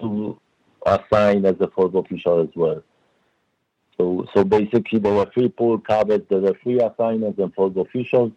to 0.00 0.38
assign 0.84 1.44
as 1.44 1.56
a 1.60 1.68
fourth 1.68 1.94
official 1.94 2.42
as 2.42 2.48
well. 2.54 2.82
So 3.98 4.26
so 4.34 4.44
basically 4.44 4.98
the 4.98 5.10
referee 5.10 5.48
pool 5.50 5.78
covers 5.78 6.20
the 6.28 6.40
referee 6.40 6.80
assignments 6.80 7.38
and 7.38 7.54
fourth 7.54 7.76
officials 7.76 8.32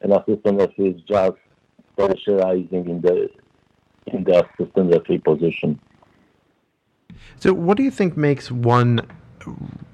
and 0.00 0.12
assistant 0.12 0.58
referees 0.58 1.00
just 1.08 1.36
specializing 1.92 2.88
in 2.88 3.00
the 3.00 3.28
in 4.06 4.24
the 4.24 4.44
assistant 4.44 4.92
referee 4.92 5.18
position. 5.18 5.78
So 7.36 7.52
what 7.52 7.76
do 7.76 7.82
you 7.82 7.90
think 7.90 8.16
makes 8.16 8.50
one 8.50 9.06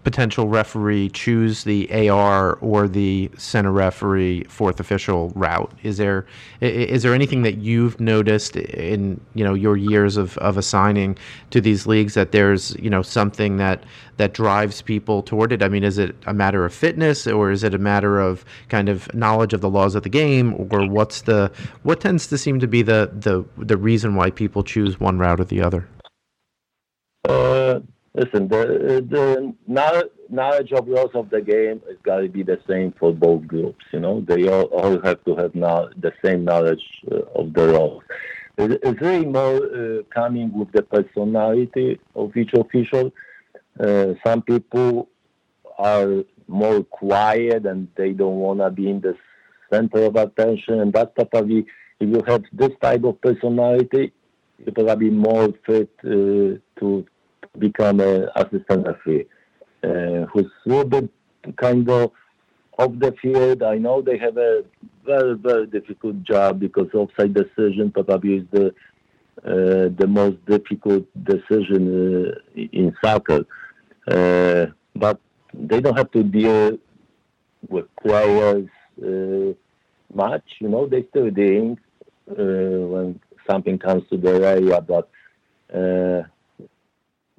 potential 0.05 0.49
referee 0.49 1.09
choose 1.11 1.65
the 1.65 2.09
AR 2.09 2.55
or 2.57 2.89
the 2.89 3.31
center 3.37 3.73
referee 3.73 4.45
fourth 4.45 4.81
official 4.81 5.31
route? 5.35 5.73
Is 5.83 5.97
there 5.97 6.27
is 6.61 7.03
there 7.03 7.15
anything 7.15 7.43
that 7.43 7.59
you've 7.59 8.01
noticed 8.01 8.57
in 8.57 9.21
you 9.35 9.45
know 9.45 9.55
your 9.55 9.77
years 9.77 10.17
of, 10.17 10.37
of 10.39 10.57
assigning 10.57 11.17
to 11.51 11.61
these 11.61 11.87
leagues 11.87 12.15
that 12.15 12.33
there's 12.33 12.75
you 12.77 12.91
know 12.91 13.03
something 13.03 13.57
that 13.59 13.85
that 14.17 14.35
drives 14.35 14.83
people 14.83 15.23
toward 15.23 15.53
it? 15.53 15.63
I 15.63 15.69
mean, 15.69 15.85
is 15.85 15.99
it 15.99 16.15
a 16.27 16.35
matter 16.35 16.65
of 16.65 16.75
fitness 16.75 17.27
or 17.27 17.51
is 17.51 17.65
it 17.65 17.75
a 17.75 17.79
matter 17.79 18.21
of 18.21 18.45
kind 18.69 18.89
of 18.89 19.13
knowledge 19.15 19.53
of 19.53 19.61
the 19.61 19.71
laws 19.71 19.95
of 19.95 20.03
the 20.03 20.09
game 20.09 20.55
or 20.71 20.87
what's 20.87 21.23
the 21.23 21.51
what 21.83 22.01
tends 22.01 22.27
to 22.29 22.39
seem 22.39 22.61
to 22.61 22.67
be 22.67 22.83
the 22.83 23.11
the 23.13 23.45
the 23.57 23.77
reason 23.77 24.15
why 24.15 24.31
people 24.31 24.63
choose 24.63 24.99
one 25.01 25.19
route 25.19 25.41
or 25.41 25.45
the 25.45 25.63
other? 25.63 25.87
Uh, 27.29 27.81
listen, 28.21 28.49
the 28.49 28.63
the 29.17 29.55
knowledge 30.39 30.73
of 30.73 30.87
rules 30.87 31.15
of 31.15 31.31
the 31.31 31.41
game 31.41 31.79
is 31.91 31.99
got 32.03 32.19
to 32.25 32.29
be 32.29 32.43
the 32.43 32.59
same 32.69 32.93
for 32.99 33.13
both 33.13 33.47
groups. 33.47 33.85
You 33.93 34.01
know, 34.05 34.15
they 34.31 34.49
all, 34.49 34.67
all 34.81 35.01
have 35.09 35.25
to 35.25 35.33
have 35.37 35.55
now 35.55 35.89
the 36.07 36.13
same 36.25 36.45
knowledge 36.45 36.85
uh, 37.11 37.41
of 37.41 37.53
the 37.55 37.65
rules. 37.75 38.03
It's 38.59 39.01
really 39.01 39.31
more 39.41 39.57
uh, 39.57 40.03
coming 40.19 40.49
with 40.59 40.71
the 40.73 40.83
personality 40.83 41.99
of 42.15 42.37
each 42.37 42.53
official. 42.53 43.07
Uh, 43.85 44.09
some 44.25 44.43
people 44.43 45.09
are 45.79 46.25
more 46.47 46.83
quiet 46.85 47.65
and 47.65 47.89
they 47.97 48.13
don't 48.13 48.41
want 48.47 48.61
to 48.61 48.71
be 48.71 48.91
in 48.91 49.01
the 49.01 49.15
center 49.73 50.03
of 50.05 50.17
attention, 50.17 50.81
and 50.81 50.93
that's 50.93 51.13
probably 51.15 51.61
if 52.01 52.09
you 52.15 52.23
have 52.27 52.43
this 52.53 52.75
type 52.83 53.05
of 53.05 53.21
personality, 53.21 54.13
you're 54.59 54.75
probably 54.75 55.11
more 55.11 55.49
fit 55.67 55.91
uh, 56.05 56.59
to 56.81 57.07
become 57.59 58.01
an 58.01 58.29
assistant 58.37 58.87
referee, 58.87 59.27
uh, 59.83 60.27
who's 60.27 60.51
a 60.67 61.09
kind 61.57 61.89
of 61.91 62.13
off 62.79 62.93
the 62.99 63.13
field. 63.21 63.63
I 63.63 63.77
know 63.79 64.03
they 64.03 64.19
have 64.19 64.37
a 64.37 64.65
very, 65.05 65.35
very 65.35 65.67
difficult 65.67 66.23
job 66.23 66.61
because 66.61 66.89
offside 66.95 67.35
decision 67.35 67.91
probably 67.91 68.37
is 68.37 68.47
the 68.51 68.75
uh, 69.45 69.89
the 70.01 70.07
most 70.07 70.37
difficult 70.47 71.05
decision 71.25 72.29
uh, 72.29 72.61
in 72.73 72.95
soccer. 73.03 73.47
Uh, 74.07 74.67
but 74.95 75.19
they 75.55 75.81
don't 75.81 75.97
have 75.97 76.11
to 76.11 76.23
deal 76.23 76.79
with 77.69 77.87
players 78.03 78.69
uh, 79.03 79.55
much. 80.13 80.45
You 80.61 80.69
know, 80.69 80.87
they 80.87 81.07
still 81.11 81.31
dealing 81.31 81.79
uh, 82.31 82.35
when 82.93 83.21
something 83.49 83.79
comes 83.79 84.03
to 84.11 84.17
their 84.17 84.45
area, 84.45 84.81
but 84.81 85.09
uh, 85.75 86.23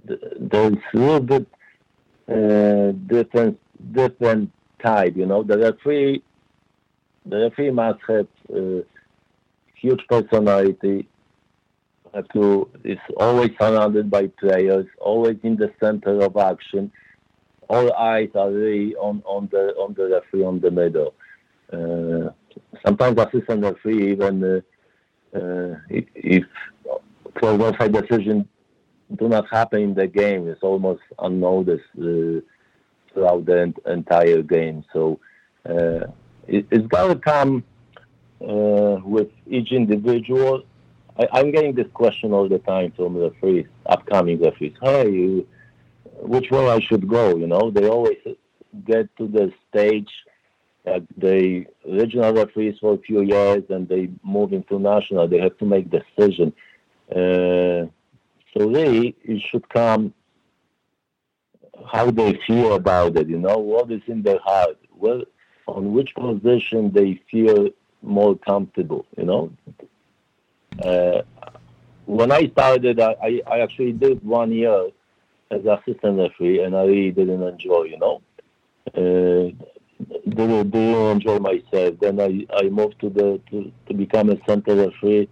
there's 0.05 0.73
a 0.93 0.97
little 0.97 1.19
bit 1.19 1.47
uh, 2.27 2.91
different 3.07 3.59
different 3.91 4.51
type. 4.81 5.15
You 5.15 5.25
know, 5.25 5.43
the 5.43 5.57
referee 5.57 6.23
the 7.25 7.37
referee 7.37 7.71
must 7.71 7.99
have 8.07 8.27
uh, 8.53 8.81
huge 9.75 10.01
personality. 10.07 11.07
Have 12.13 12.27
to 12.29 12.69
is 12.83 12.97
always 13.17 13.51
surrounded 13.59 14.11
by 14.11 14.27
players, 14.27 14.85
always 14.99 15.37
in 15.43 15.55
the 15.55 15.71
center 15.79 16.21
of 16.21 16.35
action. 16.35 16.91
All 17.69 17.93
eyes 17.93 18.29
are 18.35 18.51
really 18.51 18.95
on, 18.95 19.23
on 19.25 19.47
the 19.49 19.73
on 19.77 19.93
the 19.93 20.09
referee 20.09 20.43
on 20.43 20.59
the 20.59 20.71
middle. 20.71 21.13
Uh, 21.71 22.31
sometimes 22.85 23.17
assistant 23.17 23.63
referee 23.63 24.11
even 24.11 24.43
uh, 24.43 25.37
uh, 25.37 25.75
if 25.89 26.43
close 27.35 27.61
offside 27.61 27.93
decision 27.93 28.47
do 29.15 29.27
not 29.27 29.47
happen 29.49 29.81
in 29.81 29.93
the 29.93 30.07
game. 30.07 30.47
It's 30.47 30.63
almost 30.63 31.01
unnoticed 31.19 31.83
uh, 31.97 32.41
throughout 33.13 33.45
the 33.45 33.73
entire 33.85 34.41
game. 34.41 34.83
So 34.93 35.19
uh, 35.67 36.07
it, 36.47 36.65
has 36.71 36.87
got 36.87 37.07
to 37.07 37.15
come 37.15 37.63
uh, 38.41 38.97
with 39.03 39.29
each 39.47 39.71
individual. 39.71 40.63
I, 41.19 41.39
am 41.39 41.51
getting 41.51 41.75
this 41.75 41.87
question 41.93 42.31
all 42.31 42.47
the 42.47 42.59
time 42.59 42.93
from 42.95 43.13
the 43.15 43.29
referees, 43.29 43.67
upcoming 43.85 44.41
referees. 44.41 44.73
Hey, 44.81 45.45
which 46.21 46.49
way 46.51 46.69
I 46.69 46.79
should 46.79 47.07
go? 47.07 47.35
You 47.35 47.47
know, 47.47 47.71
they 47.71 47.87
always 47.87 48.17
get 48.85 49.15
to 49.17 49.27
the 49.27 49.51
stage 49.69 50.09
that 50.85 51.03
they 51.17 51.67
regional 51.87 52.33
referees 52.33 52.75
for 52.79 52.93
a 52.93 52.97
few 52.97 53.21
years 53.21 53.63
and 53.69 53.87
they 53.87 54.09
move 54.23 54.53
into 54.53 54.79
national. 54.79 55.27
They 55.27 55.39
have 55.39 55.57
to 55.59 55.65
make 55.65 55.91
decision. 55.91 56.53
Uh, 57.13 57.87
so 58.53 58.69
they 58.69 59.13
it 59.23 59.41
should 59.49 59.67
come 59.69 60.13
how 61.91 62.11
they 62.11 62.39
feel 62.47 62.75
about 62.75 63.17
it. 63.17 63.27
You 63.27 63.39
know 63.39 63.57
what 63.57 63.91
is 63.91 64.01
in 64.07 64.21
their 64.21 64.39
heart. 64.39 64.77
Well, 64.95 65.23
on 65.67 65.93
which 65.93 66.13
position 66.15 66.91
they 66.91 67.21
feel 67.29 67.69
more 68.01 68.35
comfortable. 68.37 69.05
You 69.17 69.25
know. 69.25 69.51
Uh, 70.83 71.21
when 72.05 72.31
I 72.31 72.47
started, 72.49 72.99
I, 72.99 73.41
I 73.47 73.59
actually 73.59 73.93
did 73.93 74.23
one 74.23 74.51
year 74.51 74.89
as 75.49 75.65
assistant 75.65 76.17
referee, 76.17 76.63
and 76.63 76.75
I 76.75 76.83
really 76.83 77.11
didn't 77.11 77.43
enjoy. 77.43 77.83
You 77.83 77.99
know. 77.99 78.21
Uh, 78.93 79.65
didn't, 80.27 80.71
didn't 80.71 81.11
enjoy 81.11 81.39
myself. 81.39 81.95
Then 81.99 82.19
I, 82.19 82.45
I 82.55 82.63
moved 82.63 82.99
to 83.01 83.09
the 83.09 83.39
to, 83.51 83.71
to 83.87 83.93
become 83.93 84.29
a 84.29 84.37
center 84.45 84.75
referee 84.75 85.29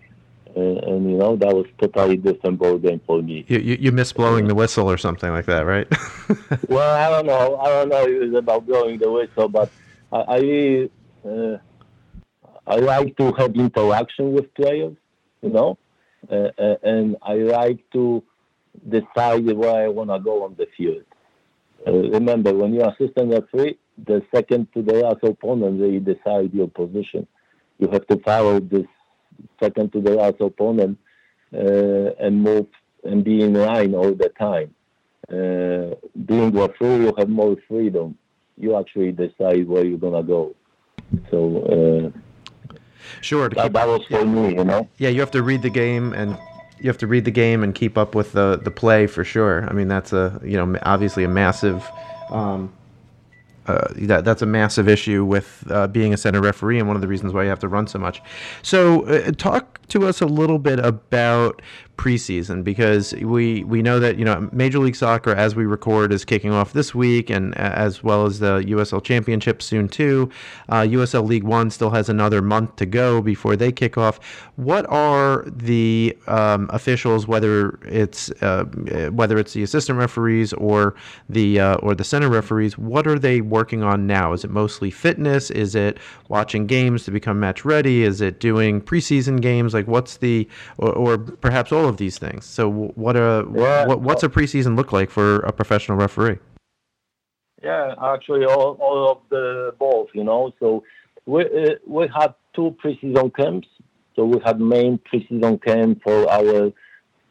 and, 0.55 0.77
and, 0.79 1.11
you 1.11 1.17
know 1.17 1.35
that 1.35 1.53
was 1.53 1.65
totally 1.79 2.17
different 2.17 2.57
ball 2.57 2.77
game 2.77 3.01
for 3.05 3.21
me. 3.21 3.45
You, 3.47 3.59
you, 3.59 3.77
you 3.79 3.91
miss 3.91 4.11
blowing 4.11 4.47
the 4.47 4.55
whistle 4.55 4.89
or 4.89 4.97
something 4.97 5.31
like 5.31 5.45
that, 5.45 5.61
right? 5.61 5.87
well, 6.67 6.95
I 6.95 7.09
don't 7.09 7.27
know. 7.27 7.57
I 7.57 7.67
don't 7.69 7.89
know 7.89 8.03
if 8.03 8.09
it 8.09 8.29
was 8.29 8.39
about 8.39 8.65
blowing 8.65 8.97
the 8.99 9.11
whistle, 9.11 9.47
but 9.47 9.71
I 10.11 10.17
I, 10.17 10.37
really, 10.39 10.91
uh, 11.25 11.57
I 12.65 12.75
like 12.75 13.15
to 13.17 13.31
have 13.33 13.55
interaction 13.55 14.33
with 14.33 14.53
players, 14.55 14.95
you 15.41 15.49
know, 15.49 15.77
uh, 16.31 16.49
uh 16.57 16.75
and 16.83 17.17
I 17.21 17.35
like 17.35 17.79
to 17.93 18.23
decide 18.87 19.45
where 19.51 19.85
I 19.85 19.87
want 19.87 20.09
to 20.09 20.19
go 20.19 20.43
on 20.43 20.55
the 20.57 20.67
field. 20.75 21.03
Uh, 21.85 21.91
remember, 21.91 22.53
when 22.53 22.73
you're 22.73 22.89
assistant 22.89 23.31
referee, 23.31 23.77
the 24.05 24.21
second 24.33 24.67
to 24.73 24.81
the 24.81 24.93
last 24.93 25.23
opponent, 25.23 25.79
they 25.79 25.99
decide 25.99 26.53
your 26.53 26.67
position. 26.67 27.27
You 27.77 27.89
have 27.91 28.05
to 28.07 28.17
follow 28.17 28.59
this 28.59 28.85
second 29.61 29.91
to 29.93 30.01
the 30.01 30.11
last 30.11 30.35
opponent 30.39 30.97
uh, 31.53 32.11
and 32.19 32.43
move 32.43 32.67
and 33.03 33.23
be 33.23 33.41
in 33.41 33.53
line 33.53 33.93
all 33.95 34.13
the 34.13 34.29
time. 34.37 34.73
Uh, 35.31 35.95
being 36.25 36.51
referee, 36.51 37.05
you 37.05 37.13
have 37.17 37.29
more 37.29 37.55
freedom. 37.67 38.17
You 38.57 38.77
actually 38.77 39.11
decide 39.11 39.67
where 39.67 39.85
you're 39.85 39.97
gonna 39.97 40.23
go. 40.23 40.55
So. 41.31 42.11
Uh, 42.13 42.73
sure. 43.21 43.49
That, 43.49 43.73
that 43.73 43.87
was 43.87 44.01
for 44.09 44.25
me, 44.25 44.55
you 44.55 44.63
know. 44.63 44.89
Yeah, 44.97 45.09
you 45.09 45.19
have 45.21 45.31
to 45.31 45.43
read 45.43 45.61
the 45.61 45.69
game 45.69 46.13
and 46.13 46.37
you 46.79 46.87
have 46.87 46.97
to 46.99 47.07
read 47.07 47.25
the 47.25 47.31
game 47.31 47.63
and 47.63 47.75
keep 47.75 47.97
up 47.97 48.15
with 48.15 48.31
the 48.31 48.59
the 48.63 48.71
play 48.71 49.07
for 49.07 49.23
sure. 49.23 49.67
I 49.69 49.73
mean, 49.73 49.87
that's 49.87 50.13
a 50.13 50.39
you 50.43 50.57
know 50.57 50.79
obviously 50.83 51.23
a 51.23 51.29
massive 51.29 51.87
um, 52.29 52.73
uh, 53.69 53.93
that 53.95 54.25
that's 54.25 54.41
a 54.41 54.47
massive 54.47 54.89
issue 54.89 55.23
with 55.23 55.63
uh, 55.69 55.85
being 55.87 56.11
a 56.11 56.17
center 56.17 56.41
referee, 56.41 56.79
and 56.79 56.87
one 56.87 56.97
of 56.97 57.01
the 57.01 57.07
reasons 57.07 57.33
why 57.33 57.43
you 57.43 57.49
have 57.49 57.59
to 57.59 57.67
run 57.67 57.85
so 57.85 57.99
much. 57.99 58.19
So, 58.63 59.05
uh, 59.05 59.31
talk 59.31 59.79
to 59.89 60.07
us 60.07 60.21
a 60.21 60.25
little 60.25 60.57
bit 60.57 60.79
about 60.79 61.61
preseason 61.99 62.63
because 62.63 63.13
we 63.15 63.61
we 63.65 63.81
know 63.81 63.99
that 63.99 64.17
you 64.17 64.23
know 64.23 64.49
Major 64.53 64.79
League 64.79 64.95
Soccer 64.95 65.31
as 65.31 65.53
we 65.53 65.65
record 65.65 66.13
is 66.13 66.23
kicking 66.23 66.53
off 66.53 66.71
this 66.71 66.95
week 66.95 67.29
and 67.29 67.53
as 67.57 68.01
well 68.01 68.25
as 68.25 68.39
the 68.39 68.63
USL 68.67 69.03
Championship 69.03 69.61
soon 69.61 69.89
too. 69.89 70.29
Uh, 70.69 70.83
USL 70.83 71.27
League 71.27 71.43
One 71.43 71.69
still 71.69 71.89
has 71.89 72.07
another 72.07 72.41
month 72.41 72.77
to 72.77 72.85
go 72.85 73.21
before 73.21 73.57
they 73.57 73.73
kick 73.73 73.97
off. 73.97 74.17
What 74.55 74.85
are 74.89 75.43
the 75.45 76.17
um, 76.27 76.69
officials, 76.71 77.27
whether 77.27 77.77
it's 77.83 78.31
uh, 78.41 78.63
whether 79.11 79.37
it's 79.37 79.51
the 79.51 79.63
assistant 79.63 79.99
referees 79.99 80.53
or 80.53 80.95
the 81.27 81.59
uh, 81.59 81.75
or 81.77 81.95
the 81.95 82.05
center 82.05 82.29
referees, 82.29 82.77
what 82.77 83.07
are 83.07 83.19
they 83.19 83.41
working 83.41 83.83
on 83.83 84.07
now? 84.07 84.31
Is 84.31 84.45
it 84.45 84.51
mostly 84.51 84.89
fitness? 84.89 85.51
Is 85.51 85.75
it 85.75 85.97
watching 86.29 86.65
games 86.65 87.03
to 87.03 87.11
become 87.11 87.41
match 87.41 87.65
ready? 87.65 88.03
Is 88.03 88.21
it 88.21 88.39
doing 88.39 88.79
preseason 88.79 89.41
games? 89.41 89.73
Like 89.73 89.87
what's 89.87 90.15
the 90.17 90.47
or, 90.77 90.93
or 90.93 91.17
perhaps 91.17 91.73
all 91.73 91.88
of 91.89 91.97
these 91.97 92.17
things. 92.17 92.45
So 92.45 92.69
what 93.05 93.15
a 93.15 93.45
yeah. 93.53 93.85
what, 93.87 94.01
what's 94.01 94.23
a 94.23 94.29
preseason 94.29 94.77
look 94.77 94.91
like 94.93 95.09
for 95.09 95.39
a 95.39 95.51
professional 95.51 95.97
referee? 95.97 96.39
Yeah, 97.61 97.95
actually, 98.13 98.45
all, 98.45 98.77
all 98.79 99.11
of 99.11 99.17
the 99.29 99.73
both. 99.77 100.09
You 100.13 100.23
know, 100.23 100.53
so 100.59 100.83
we 101.25 101.43
uh, 101.43 101.75
we 101.85 102.07
had 102.07 102.33
two 102.55 102.75
preseason 102.83 103.35
camps. 103.35 103.67
So 104.15 104.25
we 104.25 104.39
had 104.45 104.59
main 104.59 104.99
preseason 105.07 105.61
camp 105.63 106.01
for 106.03 106.29
our 106.29 106.71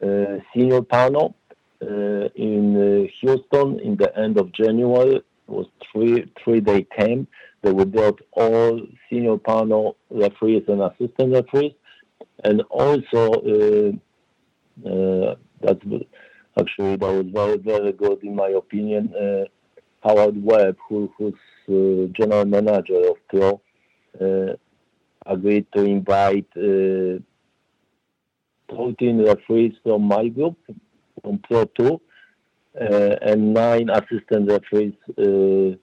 uh, 0.03 0.39
senior 0.55 0.83
panel 0.83 1.35
uh, 1.83 2.29
in 2.35 2.65
uh, 2.77 3.11
Houston 3.21 3.81
in 3.81 3.97
the 3.97 4.11
end 4.19 4.39
of 4.39 4.53
January. 4.53 5.17
It 5.17 5.25
was 5.47 5.67
three 5.91 6.31
three 6.43 6.61
day 6.61 6.83
camp. 6.85 7.29
They 7.63 7.73
were 7.73 7.87
brought 7.87 8.21
all 8.33 8.81
senior 9.11 9.37
panel 9.39 9.97
referees 10.11 10.65
and 10.69 10.81
assistant 10.83 11.33
referees, 11.33 11.73
and 12.45 12.63
also 12.71 13.33
uh, 13.33 13.93
that's 14.85 15.85
actually 16.59 16.97
that 16.97 17.13
was 17.13 17.27
very 17.33 17.59
very 17.59 17.93
good 17.93 18.23
in 18.23 18.35
my 18.35 18.49
opinion. 18.49 19.15
Uh, 19.15 19.45
Howard 20.05 20.43
Webb, 20.43 20.77
who, 20.89 21.13
who's 21.19 21.35
uh, 21.69 22.07
general 22.19 22.45
manager 22.45 23.11
of 23.11 23.17
Pro, 23.29 23.61
agreed 25.27 25.67
to 25.75 25.85
invite 25.85 26.47
13 26.55 27.25
referees 29.25 29.73
from 29.83 30.03
my 30.03 30.29
group, 30.29 30.57
from 31.23 31.39
Pro 31.39 31.65
2, 31.65 32.01
uh, 32.81 33.17
and 33.23 33.55
nine 33.55 33.91
assistant 33.91 34.49
referees 34.51 34.95
uh, 35.19 35.77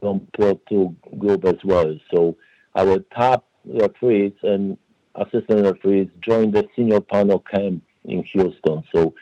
from 0.00 0.26
Pro 0.34 0.54
2 0.68 0.96
group 1.18 1.44
as 1.44 1.62
well. 1.64 1.96
So 2.12 2.36
our 2.74 2.98
top 3.16 3.46
referees 3.64 4.32
and 4.42 4.76
assistant 5.14 5.64
referees 5.64 6.08
joined 6.20 6.54
the 6.54 6.66
senior 6.74 7.00
panel 7.00 7.38
camp 7.38 7.84
in 8.06 8.22
Houston. 8.32 8.82
So 8.94 9.14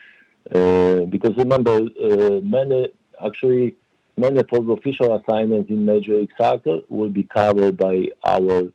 Uh, 0.53 1.05
because 1.05 1.35
remember, 1.37 1.75
uh, 2.07 2.39
many 2.43 2.89
actually 3.25 3.75
many 4.15 4.39
of 4.39 4.69
official 4.69 5.15
assignments 5.15 5.69
in 5.69 5.83
Major 5.83 6.17
League 6.19 6.31
Soccer 6.37 6.81
will 6.87 7.09
be 7.09 7.23
covered 7.23 7.77
by 7.77 8.05
our 8.23 8.71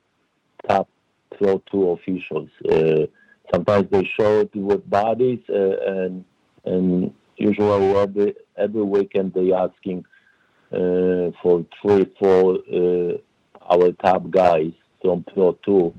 top 0.68 0.88
Pro 1.37 1.62
2 1.70 1.90
officials. 1.90 2.49
Uh, 2.68 3.07
sometimes 3.53 3.88
they 3.90 4.05
show 4.18 4.40
it 4.40 4.55
with 4.55 4.88
bodies, 4.90 5.38
and 5.49 6.25
and 6.64 7.14
usually 7.37 7.94
every 7.96 8.35
every 8.57 8.83
weekend 8.83 9.33
they 9.33 9.53
asking 9.53 10.05
uh, 10.73 11.31
for 11.40 11.64
three, 11.81 12.05
four 12.18 12.59
uh, 12.73 13.12
our 13.73 13.92
top 14.05 14.29
guys 14.31 14.73
from 15.01 15.25
Pro 15.33 15.53
2 15.64 15.94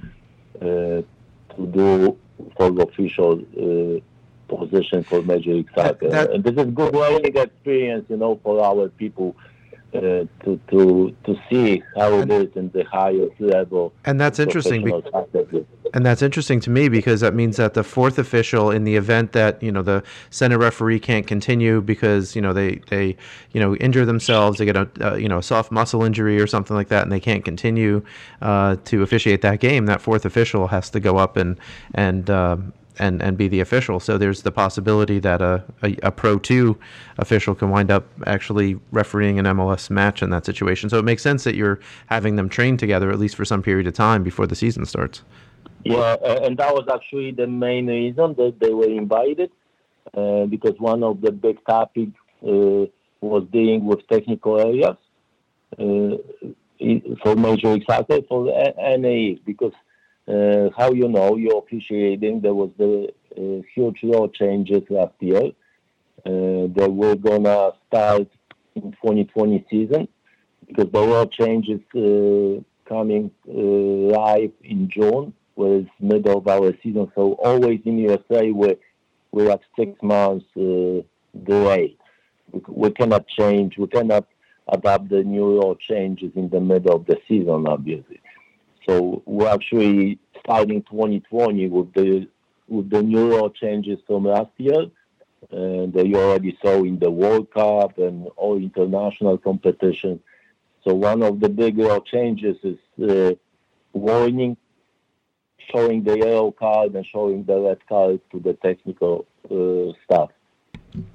uh, 0.62 0.66
to 1.56 1.68
do 1.74 2.18
for 2.58 2.72
the 2.72 2.84
official 2.84 3.40
uh, 3.58 4.56
position 4.56 5.04
for 5.04 5.22
Major 5.22 5.54
League 5.54 5.70
Soccer. 5.74 6.10
That, 6.10 6.32
and 6.32 6.44
this 6.44 6.56
is 6.56 6.72
good 6.74 6.94
learning 6.94 7.36
experience, 7.36 8.06
you 8.10 8.18
know, 8.18 8.40
for 8.44 8.64
our 8.64 8.90
people 8.90 9.36
uh, 9.94 10.00
to 10.44 10.60
to 10.70 11.16
to 11.26 11.36
see 11.50 11.84
how 11.98 12.14
it 12.20 12.32
is 12.32 12.50
in 12.56 12.70
the 12.72 12.84
highest 12.86 13.40
level. 13.40 13.94
And 14.06 14.20
that's 14.20 14.40
interesting. 14.40 14.84
Be- 14.86 15.66
and 15.94 16.06
that's 16.06 16.22
interesting 16.22 16.60
to 16.62 16.70
me 16.70 16.88
because 16.88 17.20
that 17.20 17.34
means 17.34 17.58
that 17.58 17.74
the 17.74 17.84
fourth 17.84 18.18
official, 18.18 18.72
in 18.72 18.86
the 18.86 18.96
event 18.96 19.34
that 19.34 19.62
you 19.62 19.72
know 19.72 19.82
the 19.82 20.04
center 20.30 20.58
referee 20.58 21.00
can't 21.00 21.28
continue 21.28 21.82
because 21.82 22.36
you 22.36 22.42
know 22.42 22.54
they 22.54 22.76
they 22.90 23.18
you 23.52 23.60
know 23.60 23.76
injure 23.76 24.06
themselves, 24.06 24.58
they 24.58 24.66
get 24.66 24.78
a 24.78 24.90
uh, 25.02 25.16
you 25.16 25.28
know 25.28 25.40
a 25.40 25.44
soft 25.44 25.72
muscle 25.72 26.04
injury 26.04 26.40
or 26.40 26.48
something 26.48 26.76
like 26.76 26.88
that, 26.88 27.04
and 27.04 27.12
they 27.12 27.20
can't 27.20 27.44
continue 27.44 28.04
uh, 28.42 28.78
to 28.86 29.02
officiate 29.02 29.42
that 29.42 29.60
game. 29.60 29.86
That 29.88 30.02
fourth 30.02 30.26
official 30.26 30.68
has 30.68 30.90
to 30.92 31.00
go 31.00 31.18
up 31.18 31.36
and 31.36 31.60
and 31.94 32.30
um, 32.30 32.74
and 33.00 33.22
and 33.22 33.38
be 33.38 33.48
the 33.48 33.60
official. 33.60 34.00
So 34.00 34.18
there's 34.18 34.42
the 34.42 34.52
possibility 34.52 35.20
that 35.20 35.42
a, 35.42 35.64
a, 35.84 35.98
a, 36.04 36.12
Pro 36.12 36.40
2 36.40 36.78
official 37.18 37.56
can 37.56 37.70
wind 37.70 37.92
up 37.92 38.06
actually 38.26 38.80
refereeing 38.92 39.40
an 39.40 39.46
MLS 39.46 39.90
match 39.90 40.22
in 40.22 40.30
that 40.32 40.46
situation. 40.46 40.90
So 40.90 40.98
it 41.00 41.06
makes 41.06 41.22
sense 41.22 41.44
that 41.44 41.56
you're 41.56 41.80
having 42.08 42.36
them 42.36 42.50
train 42.50 42.78
together 42.78 43.12
at 43.12 43.20
least 43.20 43.36
for 43.36 43.46
some 43.46 43.62
period 43.62 43.88
of 43.88 43.94
time 43.94 44.24
before 44.24 44.48
the 44.48 44.56
season 44.56 44.86
starts. 44.86 45.24
Yeah, 45.84 46.16
and 46.44 46.58
that 46.58 46.74
was 46.74 46.88
actually 46.92 47.32
the 47.32 47.48
main 47.48 47.88
reason 47.88 48.36
that 48.36 48.58
they 48.60 48.72
were 48.72 48.90
invited 48.90 49.52
uh, 50.16 50.46
because 50.46 50.74
one 50.78 51.04
of 51.04 51.22
the 51.22 51.32
big 51.32 51.64
topics 51.66 52.12
uh, 52.44 52.86
was 53.22 53.48
dealing 53.52 53.86
with 53.86 54.08
technical 54.08 54.60
areas 54.60 54.98
uh, 55.80 56.18
for 57.24 57.36
Major 57.36 57.78
Soccer 57.88 58.22
for 58.28 58.46
NA 58.46 59.36
because 59.46 59.74
uh, 60.28 60.70
how 60.78 60.92
you 60.92 61.08
know 61.08 61.36
you're 61.36 61.60
officiating. 61.60 62.42
There 62.42 62.54
was 62.54 62.72
the 62.78 63.14
uh, 63.38 63.62
huge 63.74 64.00
law 64.04 64.28
changes 64.28 64.84
last 64.90 65.14
year 65.20 65.52
uh, 66.26 66.68
that 66.76 66.92
we're 66.92 67.16
gonna 67.16 67.72
start 67.88 68.28
in 68.76 68.92
2020 68.92 69.66
season 69.70 70.08
because 70.68 70.92
the 70.92 71.00
law 71.00 71.26
changes 71.26 71.82
coming 72.88 73.32
live 73.46 74.52
in 74.64 74.90
June, 74.90 75.34
was 75.56 75.86
middle 76.00 76.38
of 76.38 76.48
our 76.48 76.74
season. 76.82 77.12
So 77.16 77.34
always 77.34 77.82
in 77.86 77.98
USA 78.00 78.52
we're 78.52 78.78
we're 79.32 79.58
six 79.78 80.02
months 80.02 80.46
uh, 80.58 81.02
delayed. 81.44 81.98
We, 82.52 82.62
we, 82.68 82.92
cannot 82.92 83.28
change. 83.28 83.78
We 83.78 83.88
cannot 83.88 84.26
adapt 84.68 85.10
the 85.10 85.24
new 85.24 85.46
law 85.46 85.76
changes 85.76 86.32
in 86.36 86.50
the 86.50 86.60
middle 86.60 86.96
of 86.96 87.06
the 87.06 87.18
season, 87.28 87.66
obviously. 87.68 88.21
So 88.88 89.22
we're 89.26 89.48
actually 89.48 90.20
starting 90.40 90.82
2020 90.84 91.68
with 91.68 91.94
the 91.94 92.28
with 92.68 92.90
the 92.90 93.04
new 93.04 93.52
changes 93.60 94.00
from 94.08 94.26
last 94.26 94.52
year, 94.58 94.86
and 95.52 95.94
you 95.94 96.16
already 96.16 96.58
saw 96.64 96.84
in 96.84 97.00
the 97.00 97.12
World 97.12 97.52
Cup 97.52 97.98
and 97.98 98.28
all 98.38 98.58
international 98.58 99.38
competitions. 99.38 100.22
So 100.84 100.96
one 100.96 101.22
of 101.22 101.40
the 101.40 101.50
big 101.50 101.78
law 101.78 102.00
changes 102.00 102.58
is 102.64 102.80
uh, 103.10 103.34
warning, 103.94 104.58
showing 105.72 106.04
the 106.04 106.18
yellow 106.18 106.52
card 106.52 106.96
and 106.96 107.06
showing 107.06 107.44
the 107.44 107.60
red 107.60 107.86
card 107.88 108.22
to 108.32 108.40
the 108.40 108.54
technical 108.54 109.26
uh, 109.46 109.94
staff. 110.06 110.30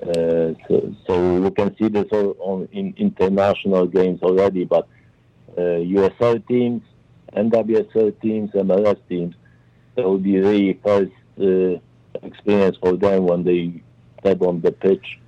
Uh, 0.02 0.55
so, 0.68 0.94
so, 1.07 1.40
we 1.40 1.50
can 1.50 1.76
see 1.76 1.88
this 1.88 2.07
on, 2.11 2.66
in 2.72 2.94
international 2.96 3.87
games 3.87 4.22
already, 4.22 4.64
but 4.64 4.88
uh, 5.59 5.61
USL 5.61 6.46
teams 6.48 6.83
NWSL 7.35 8.21
teams, 8.21 8.51
MLS 8.53 8.99
teams, 9.09 9.35
that 9.95 10.05
will 10.05 10.19
be 10.19 10.41
the 10.41 10.73
first 10.85 11.12
uh, 11.41 12.27
experience 12.27 12.77
for 12.81 12.97
them 12.97 13.25
when 13.25 13.45
they 13.45 13.83
step 14.21 14.43
on 14.43 14.61
the 14.61 14.73
pitch 14.73 15.19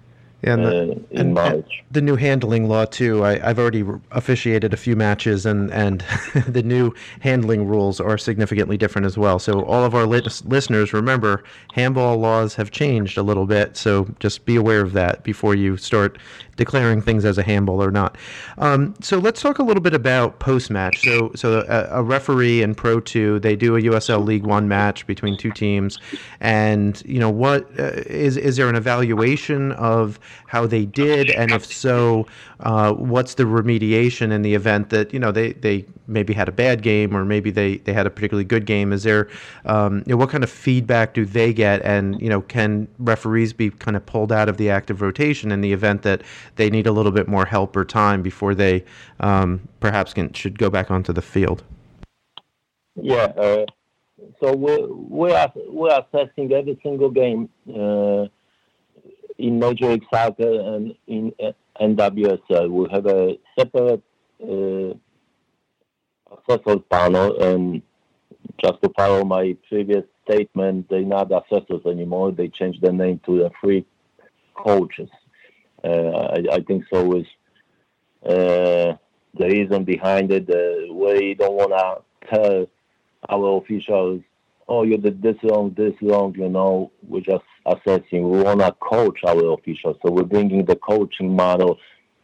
and, 0.43 0.65
the, 0.65 0.69
uh, 0.69 1.21
and, 1.21 1.39
and 1.39 1.65
the 1.91 2.01
new 2.01 2.15
handling 2.15 2.69
law 2.69 2.85
too. 2.85 3.25
I, 3.25 3.39
have 3.39 3.59
already 3.59 3.85
officiated 4.13 4.73
a 4.73 4.77
few 4.77 4.95
matches, 4.95 5.45
and 5.45 5.71
and 5.73 6.05
the 6.47 6.63
new 6.63 6.95
handling 7.21 7.67
rules 7.67 8.01
are 8.01 8.17
significantly 8.17 8.77
different 8.77 9.07
as 9.07 9.19
well. 9.19 9.41
So 9.41 9.65
all 9.65 9.85
of 9.85 9.97
our 9.97 10.07
listeners, 10.07 10.93
remember, 10.93 11.43
handball 11.73 12.19
laws 12.19 12.55
have 12.55 12.71
changed 12.71 13.19
a 13.19 13.23
little 13.23 13.47
bit. 13.47 13.77
So 13.77 14.15
just 14.21 14.45
be 14.45 14.55
aware 14.55 14.81
of 14.81 14.93
that 14.93 15.25
before 15.25 15.57
you 15.57 15.77
start 15.77 16.19
declaring 16.59 17.01
things 17.01 17.25
as 17.25 17.39
a 17.39 17.43
handball 17.43 17.83
or 17.83 17.91
not. 17.91 18.19
Um, 18.59 18.95
so 19.01 19.19
let's 19.19 19.41
talk 19.41 19.59
a 19.59 19.63
little 19.63 19.83
bit 19.83 19.95
about 19.95 20.41
post 20.41 20.71
match. 20.71 21.01
So 21.01 21.31
so 21.35 21.65
a, 21.69 22.01
a, 22.01 22.03
referee 22.03 22.63
in 22.63 22.75
Pro 22.75 23.01
Two, 23.01 23.39
they 23.39 23.57
do 23.57 23.77
a 23.77 23.81
USL 23.81 24.25
League 24.25 24.45
One 24.45 24.69
match 24.69 25.07
between 25.07 25.39
two 25.39 25.53
teams, 25.53 25.99
and 26.41 27.03
you 27.07 27.19
know 27.19 27.31
what 27.31 27.67
uh, 27.79 28.03
is 28.07 28.37
is 28.37 28.57
there 28.57 28.69
an 28.69 28.75
evaluation 28.75 29.73
of 29.73 30.21
how 30.47 30.67
they 30.67 30.85
did, 30.85 31.31
and 31.31 31.53
if 31.53 31.65
so, 31.65 32.27
uh, 32.61 32.93
what's 32.93 33.35
the 33.35 33.45
remediation 33.45 34.33
in 34.33 34.43
the 34.43 34.55
event 34.55 34.91
that 34.91 35.15
you 35.15 35.21
know 35.21 35.31
they, 35.33 35.53
they 35.53 35.87
maybe 36.07 36.33
had 36.33 36.49
a 36.49 36.53
bad 36.53 36.83
game 36.83 37.15
or 37.15 37.25
maybe 37.25 37.51
they, 37.51 37.77
they 37.79 37.93
had 37.93 38.07
a 38.07 38.11
particularly 38.11 38.45
good 38.45 38.67
game? 38.67 38.93
Is 38.93 39.05
there 39.05 39.29
um, 39.67 40.03
you 40.07 40.13
know, 40.13 40.17
what 40.17 40.31
kind 40.31 40.43
of 40.43 40.51
feedback 40.51 41.15
do 41.15 41.25
they 41.25 41.53
get, 41.53 41.83
and 41.83 42.21
you 42.21 42.29
know 42.29 42.41
can 42.43 42.89
referees 42.99 43.53
be 43.53 43.71
kind 43.71 43.97
of 43.97 44.05
pulled 44.05 44.33
out 44.33 44.49
of 44.49 44.57
the 44.57 44.71
active 44.71 45.01
rotation 45.01 45.53
in 45.53 45.61
the 45.61 45.73
event 45.73 46.03
that 46.03 46.23
they 46.57 46.71
need 46.71 46.87
a 46.87 46.93
little 46.93 47.13
bit 47.13 47.29
more 47.29 47.45
help 47.45 47.77
or 47.77 47.85
time 47.85 48.23
before 48.23 48.55
they 48.55 48.85
um, 49.21 49.69
perhaps 49.81 50.13
can, 50.15 50.33
should 50.33 50.59
go 50.59 50.71
back 50.71 50.91
onto 50.91 51.13
the 51.13 51.23
field? 51.23 51.63
Yeah. 52.95 53.33
Uh, 53.37 53.67
so 54.41 54.55
we're, 54.55 54.87
we're, 54.89 55.53
we're 55.69 56.01
assessing 56.01 56.53
every 56.53 56.79
single 56.83 57.11
game. 57.11 57.49
Uh, 57.69 58.27
in 59.39 59.59
Major 59.59 59.91
League 59.91 60.05
Soccer 60.13 60.61
and 60.75 60.95
in 61.07 61.33
NWSL. 61.81 62.71
We 62.71 62.89
have 62.91 63.07
a 63.07 63.39
separate 63.59 64.03
uh, 64.43 64.95
panel, 66.91 67.41
and 67.41 67.83
just 68.61 68.83
to 68.83 68.91
follow 68.97 69.25
my 69.25 69.57
previous 69.69 70.05
statement, 70.29 70.89
they're 70.91 71.03
not 71.03 71.31
assessors 71.33 71.87
anymore. 71.87 72.33
They 72.33 72.49
changed 72.49 72.83
the 72.83 72.93
name 72.93 73.21
to 73.27 73.39
the 73.39 73.51
free 73.61 73.87
coaches. 74.57 75.09
Uh, 75.83 75.89
I, 75.89 76.45
I, 76.53 76.61
think 76.61 76.85
so 76.93 77.15
is 77.15 77.27
uh, 78.25 78.97
the 79.35 79.47
reason 79.47 79.85
behind 79.85 80.33
it. 80.33 80.51
Uh, 80.51 80.93
we 80.93 81.35
don't 81.35 81.55
want 81.55 81.71
to 81.71 82.35
tell 82.35 82.67
our 83.29 83.59
officials 83.59 84.23
oh, 84.71 84.83
you 84.83 84.99
did 84.99 85.23
this 85.23 85.37
wrong, 85.45 85.73
this 85.79 85.95
wrong, 86.03 86.35
you 86.37 86.49
know, 86.49 86.93
we're 87.07 87.23
just 87.23 87.45
assessing. 87.65 88.29
We 88.29 88.43
want 88.43 88.61
to 88.61 88.73
coach 88.73 89.21
our 89.27 89.55
officials. 89.55 89.97
So 90.05 90.13
we're 90.13 90.25
bringing 90.25 90.67
the 90.67 90.77
coaching 90.77 91.35
model 91.35 91.79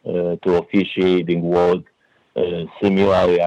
to 0.05 0.39
officiating 0.45 1.41
world 1.41 1.85
uh, 2.37 2.65
similarly 2.83 3.41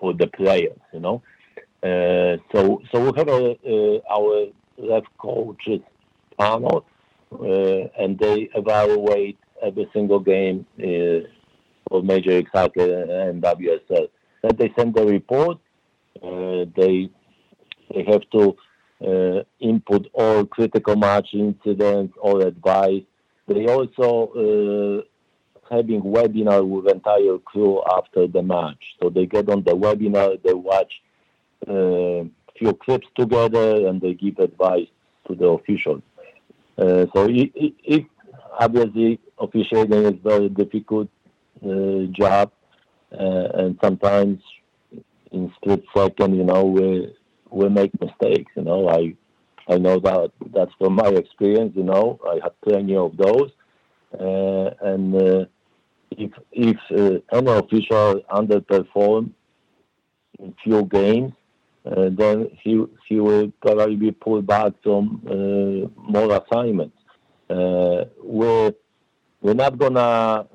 for 0.00 0.14
the 0.14 0.26
players, 0.28 0.78
you 0.92 1.00
know. 1.00 1.22
Uh, 1.82 2.36
so 2.52 2.80
so 2.90 3.00
we 3.00 3.12
have 3.16 3.28
a, 3.28 3.56
uh, 3.66 4.00
our 4.10 4.46
left 4.78 5.06
coaches 5.18 5.80
panel, 6.38 6.86
and 7.30 8.18
they 8.18 8.48
evaluate 8.54 9.38
every 9.62 9.88
single 9.92 10.20
game 10.20 10.66
uh, 10.78 11.26
for 11.88 12.02
Major 12.02 12.30
League 12.30 12.48
Soccer 12.54 13.02
and 13.28 13.42
WSL. 13.42 14.08
Then 14.42 14.56
they 14.56 14.72
send 14.78 14.94
the 14.94 15.04
report. 15.04 15.58
they 16.22 17.10
they 17.94 18.04
have 18.04 18.28
to 18.32 18.56
uh, 19.04 19.42
input 19.60 20.08
all 20.12 20.44
critical 20.46 20.96
match 20.96 21.28
incidents, 21.34 22.16
all 22.20 22.42
advice. 22.42 23.02
They 23.46 23.66
also 23.66 25.04
uh, 25.70 25.74
having 25.74 26.02
webinar 26.02 26.66
with 26.66 26.92
entire 26.92 27.38
crew 27.38 27.82
after 27.96 28.26
the 28.26 28.42
match. 28.42 28.96
So 29.00 29.10
they 29.10 29.26
get 29.26 29.48
on 29.48 29.62
the 29.62 29.72
webinar, 29.72 30.42
they 30.42 30.54
watch 30.54 30.92
a 31.66 32.20
uh, 32.20 32.24
few 32.58 32.72
clips 32.74 33.06
together, 33.16 33.86
and 33.86 34.00
they 34.00 34.14
give 34.14 34.38
advice 34.38 34.88
to 35.28 35.34
the 35.34 35.46
officials. 35.46 36.02
Uh, 36.78 37.06
so 37.14 37.26
it, 37.30 37.52
obviously 38.58 39.20
officiating 39.38 40.04
is 40.04 40.14
very 40.22 40.48
difficult 40.48 41.08
uh, 41.64 42.04
job, 42.12 42.50
uh, 43.12 43.48
and 43.54 43.78
sometimes 43.82 44.40
in 45.32 45.52
split 45.56 45.82
second, 45.96 46.36
you 46.36 46.44
know, 46.44 46.64
we 46.64 47.14
we 47.50 47.68
make 47.68 47.92
mistakes. 48.00 48.52
You 48.56 48.62
know, 48.64 48.88
I 48.88 49.14
I 49.68 49.78
know 49.78 49.98
that 50.00 50.32
that's 50.54 50.72
from 50.78 50.94
my 50.94 51.08
experience. 51.08 51.72
You 51.76 51.84
know, 51.84 52.18
I 52.28 52.34
had 52.42 52.52
plenty 52.62 52.96
of 52.96 53.16
those, 53.16 53.50
uh, 54.18 54.70
and 54.82 55.14
uh, 55.14 55.44
if 56.12 56.32
if 56.52 56.76
uh, 56.92 57.20
official 57.58 58.22
underperform 58.30 59.32
in 60.38 60.54
few 60.62 60.84
games, 60.84 61.32
then 62.10 62.50
he 62.62 62.84
he 63.08 63.20
will 63.20 63.52
probably 63.62 63.96
be 63.96 64.10
pulled 64.10 64.46
back 64.46 64.72
from 64.82 65.22
uh, 65.26 65.88
more 66.10 66.32
assignments. 66.42 66.96
Uh, 67.48 68.04
we're 68.22 68.72
we're 69.40 69.54
not 69.54 69.78
gonna 69.78 70.46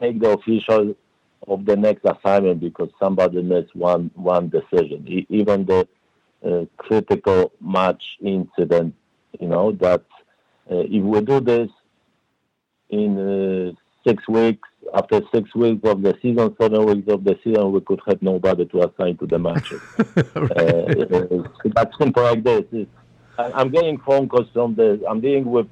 take 0.00 0.20
the 0.20 0.30
official 0.30 0.94
of 1.48 1.64
the 1.64 1.76
next 1.76 2.04
assignment 2.04 2.60
because 2.60 2.90
somebody 3.00 3.42
missed 3.42 3.74
one 3.74 4.10
one 4.14 4.48
decision. 4.48 5.06
E- 5.08 5.26
even 5.28 5.64
the 5.64 5.86
uh, 6.46 6.64
critical 6.76 7.52
match 7.60 8.02
incident, 8.20 8.94
you 9.40 9.48
know, 9.48 9.72
that 9.72 10.02
uh, 10.70 10.84
if 10.96 11.02
we 11.02 11.20
do 11.20 11.40
this 11.40 11.68
in 12.90 13.18
uh, 13.18 13.72
six 14.06 14.26
weeks, 14.28 14.68
after 14.94 15.20
six 15.32 15.54
weeks 15.54 15.88
of 15.88 16.02
the 16.02 16.16
season, 16.22 16.54
seven 16.60 16.84
weeks 16.86 17.08
of 17.08 17.24
the 17.24 17.38
season, 17.42 17.72
we 17.72 17.80
could 17.80 18.00
have 18.06 18.20
nobody 18.22 18.64
to 18.66 18.88
assign 18.88 19.16
to 19.18 19.26
the 19.26 19.38
matches. 19.38 19.80
uh, 20.36 21.48
that's 21.74 21.98
simple 21.98 22.22
like 22.22 22.42
this. 22.42 22.64
It's, 22.72 22.90
I'm 23.38 23.70
getting 23.70 23.98
phone 23.98 24.28
calls 24.28 24.48
from 24.52 24.74
the. 24.74 25.02
I'm 25.08 25.20
dealing 25.20 25.44
with 25.44 25.68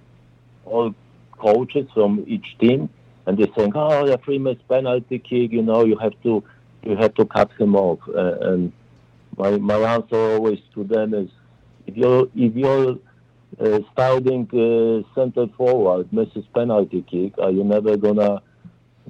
all 0.64 0.94
coaches 1.32 1.88
from 1.94 2.24
each 2.26 2.56
team, 2.58 2.88
and 3.26 3.38
they're 3.38 3.48
saying, 3.56 3.72
"Oh, 3.74 4.06
the 4.06 4.18
free 4.18 4.38
missed 4.38 4.66
penalty 4.68 5.18
kick. 5.18 5.52
You 5.52 5.62
know, 5.62 5.84
you 5.84 5.96
have 5.98 6.12
to, 6.24 6.42
you 6.82 6.96
have 6.96 7.14
to 7.14 7.24
cut 7.24 7.50
him 7.52 7.74
off." 7.74 8.00
Uh, 8.08 8.36
and 8.40 8.72
my 9.36 9.52
my 9.52 9.76
answer 9.76 10.16
always 10.16 10.60
to 10.74 10.84
them 10.84 11.14
is, 11.14 11.30
if 11.86 11.96
you're 11.96 12.28
if 12.34 12.54
you're 12.54 12.98
uh, 13.60 13.80
starting 13.92 14.48
uh, 14.52 15.14
center 15.14 15.46
forward 15.56 16.12
misses 16.12 16.44
penalty 16.54 17.02
kick, 17.10 17.38
are 17.38 17.50
you 17.50 17.64
never 17.64 17.96
gonna 17.96 18.42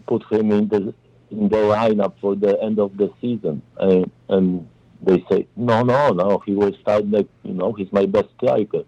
put 0.06 0.24
him 0.30 0.50
in 0.52 0.68
the 0.68 0.94
in 1.30 1.48
the 1.48 1.56
lineup 1.56 2.14
for 2.20 2.36
the 2.36 2.60
end 2.62 2.78
of 2.78 2.96
the 2.96 3.12
season? 3.20 3.62
And, 3.78 4.10
and 4.28 4.68
they 5.02 5.24
say, 5.30 5.46
no, 5.56 5.82
no, 5.82 6.10
no, 6.10 6.42
he 6.46 6.54
will 6.54 6.74
start. 6.80 7.04
You 7.06 7.26
know, 7.44 7.72
he's 7.72 7.92
my 7.92 8.06
best 8.06 8.28
striker. 8.36 8.84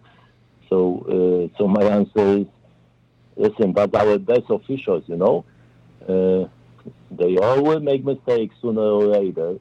So, 0.69 1.51
uh, 1.53 1.59
so 1.59 1.69
my 1.69 1.83
answer 1.85 2.39
is, 2.39 2.47
listen, 3.37 3.73
but 3.73 3.95
our 3.95 4.19
best 4.19 4.45
officials. 4.51 5.05
You 5.07 5.17
know, 5.17 5.45
uh, 6.09 6.49
they 7.11 7.37
all 7.37 7.63
will 7.63 7.81
make 7.81 8.05
mistakes 8.05 8.55
sooner 8.61 8.81
or 8.81 9.07
later, 9.07 9.59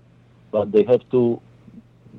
but 0.51 0.71
they 0.71 0.84
have 0.84 1.08
to 1.12 1.41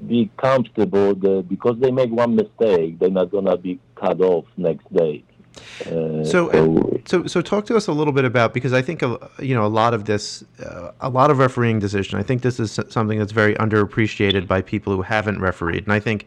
be 0.06 0.30
comfortable 0.36 1.14
because 1.42 1.76
they 1.80 1.90
make 1.90 2.10
one 2.10 2.36
mistake, 2.36 2.98
they're 2.98 3.10
not 3.10 3.30
gonna 3.30 3.56
be 3.56 3.80
cut 3.94 4.20
off 4.20 4.44
next 4.56 4.92
day. 4.92 5.24
Uh, 5.80 6.24
so, 6.24 6.50
so, 6.50 7.00
so, 7.04 7.26
so, 7.26 7.40
talk 7.42 7.66
to 7.66 7.76
us 7.76 7.86
a 7.86 7.92
little 7.92 8.12
bit 8.12 8.24
about 8.24 8.54
because 8.54 8.72
I 8.72 8.82
think 8.82 9.02
you 9.02 9.54
know 9.54 9.64
a 9.64 9.68
lot 9.68 9.94
of 9.94 10.04
this, 10.04 10.44
uh, 10.64 10.92
a 11.00 11.08
lot 11.08 11.30
of 11.30 11.38
refereeing 11.38 11.78
decision. 11.78 12.18
I 12.18 12.22
think 12.22 12.42
this 12.42 12.58
is 12.58 12.78
something 12.88 13.18
that's 13.18 13.32
very 13.32 13.54
underappreciated 13.56 14.46
by 14.46 14.62
people 14.62 14.94
who 14.94 15.02
haven't 15.02 15.40
refereed, 15.40 15.84
and 15.84 15.92
I 15.92 16.00
think 16.00 16.26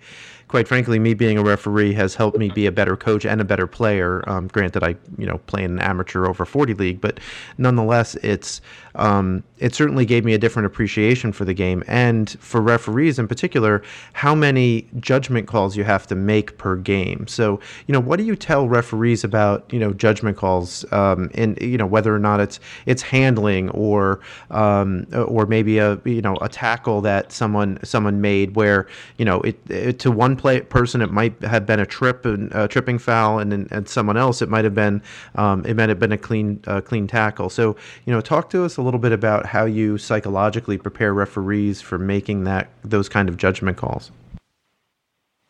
quite 0.49 0.67
frankly, 0.67 0.97
me 0.97 1.13
being 1.13 1.37
a 1.37 1.43
referee 1.43 1.93
has 1.93 2.15
helped 2.15 2.37
me 2.37 2.49
be 2.49 2.65
a 2.65 2.71
better 2.71 2.97
coach 2.97 3.23
and 3.23 3.39
a 3.39 3.45
better 3.45 3.67
player. 3.67 4.27
Um, 4.27 4.47
granted, 4.47 4.83
I 4.83 4.95
you 5.17 5.25
know 5.25 5.37
play 5.47 5.63
in 5.63 5.71
an 5.71 5.79
amateur 5.79 6.25
over 6.25 6.43
40 6.43 6.73
league, 6.73 6.99
but 6.99 7.19
nonetheless, 7.57 8.15
it's 8.15 8.59
um, 8.95 9.43
it 9.59 9.75
certainly 9.75 10.05
gave 10.05 10.25
me 10.25 10.33
a 10.33 10.37
different 10.37 10.65
appreciation 10.65 11.31
for 11.31 11.45
the 11.45 11.53
game 11.53 11.83
and 11.87 12.31
for 12.39 12.61
referees 12.61 13.19
in 13.19 13.27
particular, 13.27 13.83
how 14.13 14.33
many 14.33 14.87
judgment 14.99 15.47
calls 15.47 15.77
you 15.77 15.83
have 15.83 16.07
to 16.07 16.15
make 16.15 16.57
per 16.57 16.75
game. 16.75 17.27
So 17.27 17.59
you 17.85 17.93
know, 17.93 17.99
what 17.99 18.17
do 18.17 18.23
you 18.23 18.35
tell 18.35 18.67
referees 18.67 19.23
about 19.23 19.71
you 19.71 19.79
know 19.79 19.93
judgment 19.93 20.35
calls 20.35 20.83
um, 20.91 21.29
in 21.35 21.57
you 21.61 21.77
know 21.77 21.85
whether 21.85 22.13
or 22.13 22.19
not 22.19 22.39
it's 22.39 22.59
it's 22.87 23.03
handling 23.03 23.69
or 23.69 24.19
um, 24.49 25.05
or 25.13 25.45
maybe 25.45 25.77
a 25.77 25.99
you 26.05 26.21
know 26.21 26.37
a 26.41 26.49
tackle 26.49 27.01
that 27.01 27.31
someone 27.31 27.77
someone 27.83 28.19
made 28.19 28.55
where 28.55 28.87
you 29.19 29.25
know 29.25 29.41
it, 29.41 29.59
it 29.69 29.99
to 29.99 30.09
one 30.09 30.38
play 30.39 30.61
person, 30.61 31.01
it 31.01 31.11
might 31.11 31.39
have 31.43 31.65
been 31.65 31.79
a 31.79 31.85
trip 31.85 32.25
and 32.25 32.51
a 32.53 32.67
tripping 32.67 32.97
foul, 32.97 33.39
and 33.39 33.53
and 33.71 33.87
someone 33.87 34.17
else, 34.17 34.41
it 34.41 34.49
might 34.49 34.63
have 34.63 34.73
been 34.73 35.03
um, 35.35 35.65
it 35.65 35.75
might 35.75 35.89
have 35.89 35.99
been 35.99 36.13
a 36.13 36.17
clean 36.17 36.61
uh, 36.65 36.81
clean 36.81 37.05
tackle. 37.05 37.49
So 37.49 37.75
you 38.05 38.13
know, 38.13 38.21
talk 38.21 38.49
to 38.51 38.63
us 38.63 38.77
a 38.77 38.81
little 38.81 38.99
bit 38.99 39.11
about 39.11 39.45
how 39.45 39.65
you 39.65 39.97
psychologically 39.97 40.77
prepare 40.77 41.13
referees 41.13 41.81
for 41.81 41.99
making 41.99 42.45
that 42.45 42.69
those 42.83 43.09
kind 43.09 43.29
of 43.29 43.37
judgment 43.37 43.77
calls. 43.77 44.11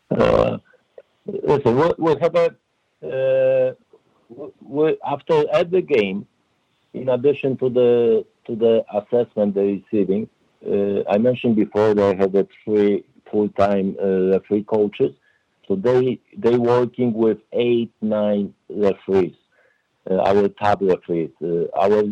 Uh, 0.09 0.57
listen, 1.25 1.77
what 1.77 2.21
have 2.21 2.35
a 2.35 2.55
uh, 3.05 3.73
we, 4.61 4.97
after 5.05 5.45
every 5.53 5.83
game, 5.83 6.27
in 6.93 7.09
addition 7.09 7.57
to 7.57 7.69
the 7.69 8.25
to 8.45 8.55
the 8.55 8.83
assessment 8.93 9.53
they're 9.53 9.79
receiving, 9.79 10.27
uh, 10.65 11.03
I 11.09 11.17
mentioned 11.17 11.55
before 11.55 11.93
they 11.93 12.15
have 12.15 12.35
a 12.35 12.47
three 12.63 13.03
full-time 13.31 13.95
uh, 14.01 14.31
referee 14.31 14.63
coaches. 14.63 15.13
So 15.67 15.75
they 15.75 16.19
they 16.35 16.57
working 16.57 17.13
with 17.13 17.37
eight 17.53 17.91
nine 18.01 18.53
referees, 18.69 19.35
uh, 20.09 20.15
our 20.15 20.47
top 20.47 20.79
referees. 20.81 21.29
Uh, 21.43 21.65
our 21.77 22.03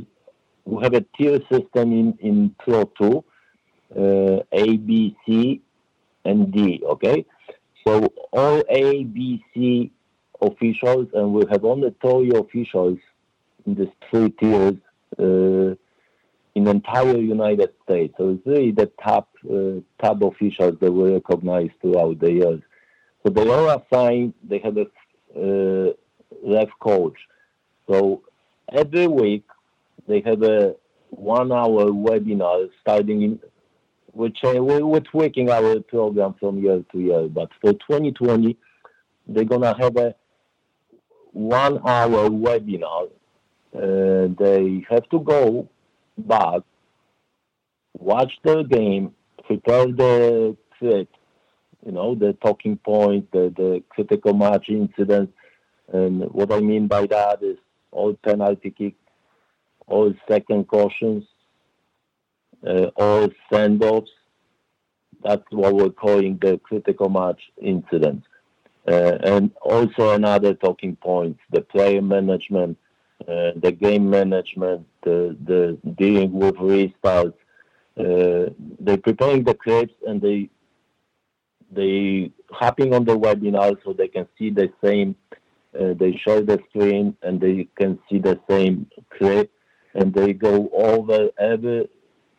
we 0.66 0.84
have 0.84 0.94
a 0.94 1.06
tier 1.18 1.40
system 1.52 1.92
in 1.92 2.18
in 2.20 2.56
Pro 2.60 2.84
Two, 3.00 3.24
A, 3.96 4.78
B, 4.78 5.16
C, 5.26 5.62
and 6.24 6.52
D. 6.52 6.82
Okay, 6.86 7.26
so 7.86 8.14
all 8.32 8.62
A, 8.70 9.04
B, 9.06 9.44
C 9.54 9.92
officials, 10.40 11.08
and 11.14 11.34
we 11.34 11.44
have 11.50 11.66
only 11.66 11.96
three 12.00 12.32
officials 12.36 13.00
in 13.66 13.74
these 13.74 13.88
three 14.10 14.30
tiers 14.30 14.76
in 16.58 16.64
the 16.64 16.72
entire 16.72 17.20
United 17.20 17.72
States. 17.84 18.16
So 18.18 18.30
it's 18.32 18.48
really 18.48 18.72
the 18.72 18.90
top 19.04 19.30
uh, 19.46 19.80
top 20.04 20.24
officials 20.24 20.76
that 20.82 20.92
were 20.92 21.14
recognized 21.14 21.74
throughout 21.80 22.20
the 22.20 22.32
years. 22.32 22.62
So 23.22 23.32
they 23.32 23.48
are 23.48 23.80
assigned. 23.80 24.34
They 24.50 24.58
have 24.66 24.76
a 24.78 24.88
uh, 25.40 25.94
ref 26.44 26.70
coach. 26.80 27.18
So 27.88 28.24
every 28.74 29.06
week 29.06 29.46
they 30.08 30.22
have 30.26 30.42
a 30.42 30.76
one-hour 31.12 31.86
webinar 32.08 32.70
starting 32.82 33.22
in 33.22 33.40
which 34.14 34.40
uh, 34.44 34.56
we're 34.64 35.00
tweaking 35.12 35.52
our 35.52 35.80
program 35.82 36.34
from 36.40 36.58
year 36.64 36.84
to 36.92 37.00
year. 37.00 37.28
But 37.28 37.50
for 37.62 37.74
2020, 37.74 38.58
they're 39.28 39.44
gonna 39.44 39.76
have 39.80 39.96
a 39.98 40.16
one-hour 41.34 42.30
webinar. 42.32 43.12
Uh, 43.76 44.34
they 44.40 44.84
have 44.90 45.08
to 45.10 45.20
go 45.20 45.70
but 46.18 46.64
watch 47.98 48.34
the 48.44 48.64
game, 48.64 49.14
prepare 49.46 49.88
the 49.88 50.58
fit, 50.80 51.08
you 51.86 51.92
know, 51.92 52.16
the 52.16 52.34
talking 52.34 52.78
point, 52.78 53.32
the, 53.32 53.54
the 53.56 53.84
critical 53.90 54.34
match 54.34 54.70
incident. 54.70 55.34
And 55.92 56.24
what 56.32 56.52
I 56.52 56.60
mean 56.60 56.88
by 56.88 57.08
that 57.08 57.42
is 57.42 57.58
all 57.92 58.14
penalty 58.16 58.72
kick, 58.72 58.96
all 59.88 60.14
second 60.28 60.68
cautions, 60.68 61.24
uh, 62.66 62.88
all 62.96 63.30
send-offs. 63.52 64.12
That's 65.24 65.44
what 65.52 65.74
we're 65.74 65.90
calling 65.90 66.38
the 66.42 66.60
critical 66.60 67.10
match 67.10 67.42
incident. 67.62 68.24
Uh, 68.88 69.18
and 69.24 69.52
also 69.62 70.14
another 70.14 70.54
talking 70.54 70.96
point, 70.96 71.38
the 71.52 71.62
player 71.62 72.02
management, 72.02 72.78
uh, 73.22 73.52
the 73.56 73.72
game 73.72 74.10
management, 74.10 74.86
the, 75.04 75.36
the 75.46 75.78
dealing 75.98 76.32
with 76.34 76.56
restarts. 76.56 77.34
Uh, 77.98 78.52
they're 78.80 78.98
preparing 78.98 79.44
the 79.44 79.56
clips 79.56 79.94
and 80.06 80.22
they 80.22 80.50
they 81.72 82.32
hopping 82.52 82.94
on 82.94 83.04
the 83.04 83.18
webinar 83.18 83.76
so 83.84 83.92
they 83.92 84.08
can 84.08 84.28
see 84.38 84.50
the 84.50 84.72
same. 84.84 85.16
Uh, 85.78 85.94
they 86.00 86.16
share 86.26 86.42
the 86.42 86.60
screen 86.70 87.16
and 87.24 87.42
they 87.42 87.68
can 87.76 88.00
see 88.10 88.20
the 88.20 88.40
same 88.50 88.90
clip, 89.18 89.52
and 89.96 90.14
they 90.14 90.32
go 90.32 90.70
over 90.74 91.30
every 91.38 91.90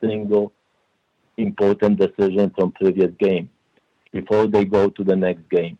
single 0.01 0.53
important 1.37 1.99
decision 1.99 2.51
from 2.57 2.73
previous 2.73 3.13
game 3.19 3.51
before 4.13 4.47
they 4.47 4.65
go 4.65 4.89
to 4.89 5.05
the 5.05 5.15
next 5.15 5.49
game. 5.51 5.79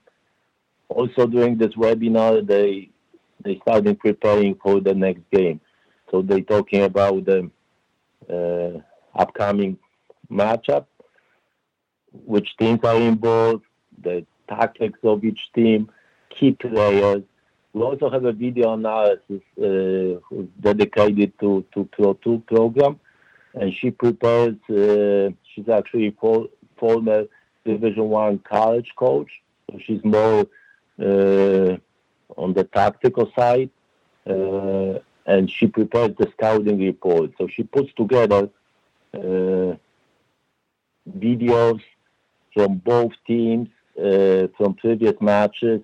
Also 0.89 1.27
during 1.27 1.57
this 1.57 1.75
webinar, 1.75 2.47
they 2.47 2.91
they 3.45 3.59
started 3.59 3.99
preparing 3.99 4.55
for 4.57 4.81
the 4.81 4.95
next 4.95 5.23
game. 5.31 5.61
So 6.11 6.23
they're 6.23 6.41
talking 6.41 6.83
about 6.83 7.25
the 7.25 7.51
uh, 8.29 8.81
upcoming 9.19 9.79
matchup, 10.31 10.87
which 12.13 12.57
teams 12.57 12.81
are 12.85 13.01
involved, 13.01 13.65
the 14.03 14.25
tactics 14.49 14.99
of 15.03 15.25
each 15.25 15.41
team, 15.55 15.91
key 16.31 16.53
players. 16.53 17.23
We 17.73 17.83
also 17.83 18.11
have 18.11 18.25
a 18.25 18.33
video 18.33 18.73
analysis 18.73 19.43
uh, 19.61 20.21
dedicated 20.61 21.39
to 21.41 21.65
to 21.75 21.85
Pro 21.93 22.15
Two 22.15 22.43
program, 22.47 22.99
and 23.55 23.73
she 23.75 23.91
prepares. 23.91 24.57
Uh, 24.71 25.31
she's 25.55 25.69
actually 25.69 26.17
for, 26.19 26.49
former 26.79 27.25
Division 27.65 28.09
One 28.09 28.39
college 28.39 28.91
coach. 28.97 29.31
So 29.71 29.79
she's 29.85 30.03
more 30.03 30.47
uh, 30.99 31.77
on 32.39 32.55
the 32.55 32.65
tactical 32.65 33.31
side, 33.39 33.71
uh, 34.27 34.95
and 35.27 35.51
she 35.51 35.67
prepares 35.67 36.13
the 36.19 36.29
scouting 36.35 36.79
report. 36.79 37.33
So 37.39 37.49
she 37.55 37.63
puts 37.65 37.93
together 37.95 38.49
uh, 39.13 39.73
videos 41.27 41.81
from 42.55 42.71
both 42.93 43.13
teams 43.27 43.69
uh, 43.99 44.47
from 44.57 44.75
previous 44.75 45.17
matches, 45.21 45.81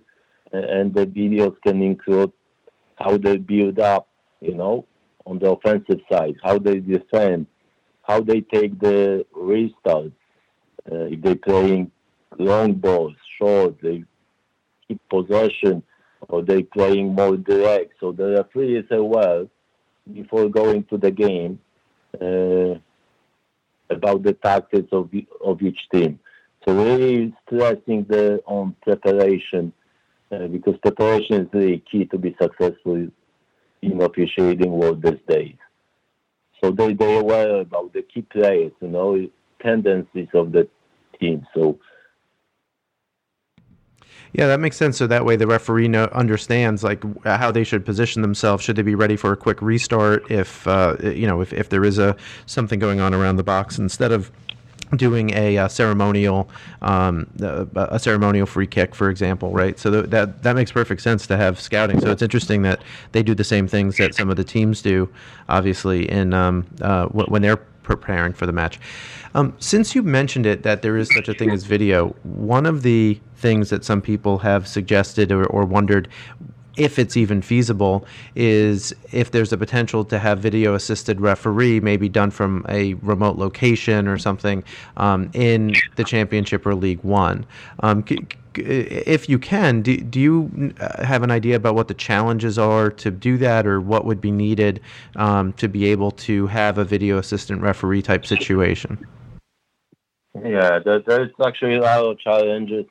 and 0.53 0.95
the 0.95 1.07
videos 1.07 1.57
can 1.67 1.83
include 1.83 2.33
how 2.97 3.17
they 3.19 3.37
build 3.37 3.79
up, 3.81 4.09
you 4.41 4.55
know, 4.55 4.87
on 5.27 5.39
the 5.41 5.51
offensive 5.51 6.01
side, 6.11 6.37
how 6.43 6.59
they 6.59 6.79
defend, 6.79 7.47
how 8.03 8.21
they 8.21 8.41
take 8.41 8.79
the 8.79 9.27
restarts, 9.37 10.13
uh, 10.91 11.07
if 11.15 11.21
they're 11.23 11.35
playing 11.35 11.91
long 12.39 12.75
balls, 12.75 13.17
short, 13.39 13.75
they 13.83 14.05
keep 14.87 15.01
possession, 15.09 15.83
or 16.29 16.43
they're 16.43 16.63
playing 16.63 17.15
more 17.15 17.37
direct. 17.37 17.95
So 18.01 18.13
the 18.13 18.31
referee 18.33 18.79
is 18.79 18.91
aware 18.91 19.47
before 20.13 20.49
going 20.49 20.85
to 20.85 20.99
the 20.99 21.11
game 21.11 21.59
uh, 22.21 22.79
about 23.91 24.23
the 24.23 24.35
tactics 24.43 24.89
of 24.93 25.11
of 25.45 25.63
each 25.63 25.79
team. 25.93 26.19
So 26.67 26.75
really 26.75 27.35
stressing 27.47 28.07
the 28.09 28.41
on 28.47 28.75
preparation 28.83 29.73
uh, 30.33 30.47
because 30.49 30.77
preparation 30.79 31.43
is 31.43 31.49
really 31.53 31.83
key 31.91 32.07
to 32.07 32.19
be 32.19 32.35
successful 32.41 33.07
in 33.83 34.03
officiating 34.03 34.73
world 34.73 35.03
these 35.03 35.21
days. 35.29 35.57
So 36.63 36.71
they 36.71 36.95
they 36.95 37.19
aware 37.19 37.61
about 37.61 37.93
the 37.93 38.03
key 38.03 38.23
players, 38.23 38.73
you 38.81 38.89
know, 38.89 39.29
tendencies 39.63 40.29
of 40.35 40.53
the 40.53 40.69
team. 41.21 41.47
So 41.55 41.79
yeah, 44.35 44.49
that 44.49 44.59
makes 44.59 44.77
sense. 44.77 44.97
So 44.97 45.07
that 45.07 45.25
way, 45.25 45.37
the 45.37 45.47
referee 45.47 45.87
know, 45.87 46.09
understands 46.13 46.83
like 46.83 47.03
how 47.25 47.53
they 47.53 47.63
should 47.63 47.87
position 47.87 48.21
themselves. 48.21 48.65
Should 48.65 48.75
they 48.75 48.83
be 48.83 48.97
ready 48.97 49.15
for 49.15 49.33
a 49.33 49.37
quick 49.37 49.63
restart? 49.63 50.29
If 50.29 50.67
uh, 50.67 50.97
you 51.03 51.27
know, 51.29 51.41
if, 51.41 51.53
if 51.53 51.69
there 51.69 51.85
is 51.85 51.99
a 51.99 52.17
something 52.47 52.81
going 52.81 53.01
on 53.01 53.15
around 53.15 53.37
the 53.37 53.45
box, 53.45 53.79
instead 53.79 54.11
of 54.11 54.33
doing 54.97 55.31
a, 55.35 55.57
a 55.57 55.69
ceremonial 55.69 56.49
um, 56.83 57.29
a, 57.41 57.99
ceremonial 57.99 58.47
free 58.47 58.67
kick, 58.67 58.97
for 58.97 59.09
example, 59.09 59.53
right? 59.53 59.79
So 59.79 59.91
th- 59.91 60.07
that 60.11 60.43
that 60.43 60.57
makes 60.57 60.73
perfect 60.73 61.03
sense 61.03 61.29
to 61.29 61.37
have 61.37 61.61
scouting. 61.61 62.01
So 62.01 62.11
it's 62.11 62.23
interesting 62.23 62.63
that 62.63 62.83
they 63.13 63.23
do 63.23 63.37
the 63.37 63.45
same 63.45 63.69
things 63.69 63.97
that 63.99 64.17
some 64.17 64.31
of 64.31 64.37
the 64.37 64.45
teams 64.45 64.83
do, 64.83 65.09
obviously, 65.49 66.11
in 66.11 66.35
um, 66.35 66.67
uh, 66.81 67.07
when 67.07 67.43
they're 67.43 67.61
preparing 67.85 68.33
for 68.33 68.47
the 68.47 68.53
match. 68.53 68.81
Um, 69.35 69.55
since 69.59 69.95
you 69.95 70.03
mentioned 70.03 70.47
it, 70.47 70.65
that 70.65 70.83
there 70.83 70.97
is 70.97 71.09
such 71.15 71.29
a 71.29 71.35
thing 71.35 71.51
as 71.51 71.65
video, 71.65 72.09
one 72.25 72.67
of 72.67 72.83
the 72.83 73.21
things 73.37 73.71
that 73.71 73.85
some 73.85 74.01
people 74.01 74.39
have 74.39 74.67
suggested 74.67 75.31
or, 75.31 75.47
or 75.47 75.65
wondered 75.65 76.09
if 76.77 76.99
it's 76.99 77.17
even 77.17 77.41
feasible, 77.41 78.05
is 78.35 78.93
if 79.13 79.31
there's 79.31 79.53
a 79.53 79.57
potential 79.57 80.05
to 80.05 80.19
have 80.19 80.41
video 80.41 80.75
assisted 80.75 81.21
referee, 81.21 81.79
maybe 81.79 82.09
done 82.09 82.33
from 82.33 82.67
a 82.69 82.95
remote 82.95 83.37
location 83.39 84.09
or 84.09 84.19
something 84.19 84.65
um, 84.97 85.31
in 85.35 85.73
the 85.95 86.03
championship 86.03 86.67
or 86.67 86.75
League 86.75 86.99
One. 87.05 87.47
Um, 87.81 88.05
c- 88.09 88.27
if 88.59 89.29
you 89.29 89.39
can, 89.39 89.83
do, 89.83 89.97
do 89.97 90.21
you 90.21 90.75
uh, 90.81 91.05
have 91.05 91.23
an 91.23 91.31
idea 91.31 91.57
about 91.57 91.75
what 91.75 91.89
the 91.89 91.95
challenges 91.95 92.59
are 92.59 92.91
to 92.91 93.11
do 93.11 93.37
that, 93.39 93.67
or 93.67 93.81
what 93.81 94.05
would 94.05 94.21
be 94.21 94.31
needed 94.31 94.81
um, 95.17 95.53
to 95.55 95.69
be 95.69 95.87
able 95.87 96.11
to 96.11 96.47
have 96.49 96.79
a 96.79 96.85
video 96.85 97.19
assistant 97.19 97.63
referee 97.63 98.03
type 98.03 98.27
situation? 98.27 99.07
Yeah, 100.35 100.81
there, 100.85 101.01
there's 101.01 101.31
actually 101.45 101.77
a 101.77 101.81
lot 101.81 102.05
of 102.05 102.19
challenges 102.19 102.87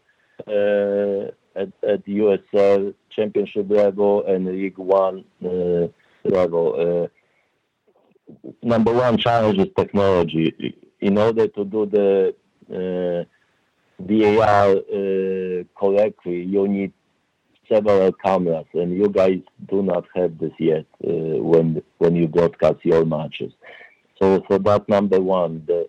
uh, 0.48 1.32
at, 1.56 1.70
at 1.88 2.04
the 2.06 2.20
USL 2.20 2.94
Championship 3.10 3.70
level 3.70 4.26
and 4.26 4.46
League 4.46 4.78
One 4.78 5.26
uh, 5.44 5.88
level. 6.24 7.10
Uh, 7.10 8.48
number 8.62 8.94
one 8.94 9.18
challenge 9.18 9.60
is 9.60 9.68
technology. 9.76 10.76
In 11.02 11.18
order 11.18 11.48
to 11.50 11.66
do 11.66 11.86
the 11.86 12.36
uh, 12.72 13.26
VAR 14.08 14.70
uh, 14.72 15.64
correctly, 15.80 16.44
you 16.44 16.68
need 16.68 16.94
several 17.72 18.12
cameras, 18.14 18.66
and 18.74 18.96
you 18.96 19.10
guys 19.10 19.40
do 19.70 19.82
not 19.82 20.06
have 20.16 20.38
this 20.38 20.52
yet 20.60 20.86
uh, 21.06 21.40
when 21.52 21.82
when 21.98 22.16
you 22.16 22.28
broadcast 22.28 22.84
your 22.84 23.06
matches. 23.06 23.54
So, 24.22 24.44
so 24.50 24.58
that 24.60 24.88
number 24.88 25.20
one. 25.20 25.64
The, 25.68 25.88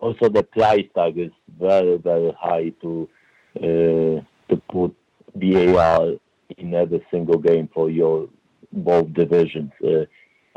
also, 0.00 0.28
the 0.28 0.42
price 0.42 0.84
tag 0.94 1.18
is 1.18 1.30
very, 1.58 1.96
very 1.96 2.32
high 2.38 2.70
to 2.82 3.08
uh, 3.56 4.20
to 4.48 4.62
put 4.70 4.94
VAR 5.34 6.12
in 6.58 6.74
every 6.74 7.04
single 7.10 7.38
game 7.38 7.68
for 7.72 7.90
your 7.90 8.28
both 8.72 9.12
divisions. 9.14 9.72
Uh, 9.82 10.04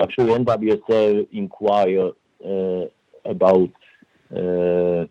actually, 0.02 0.34
NWSL 0.34 1.28
inquire 1.32 2.12
uh, 2.46 2.86
about 3.26 3.72
uh, 4.36 5.06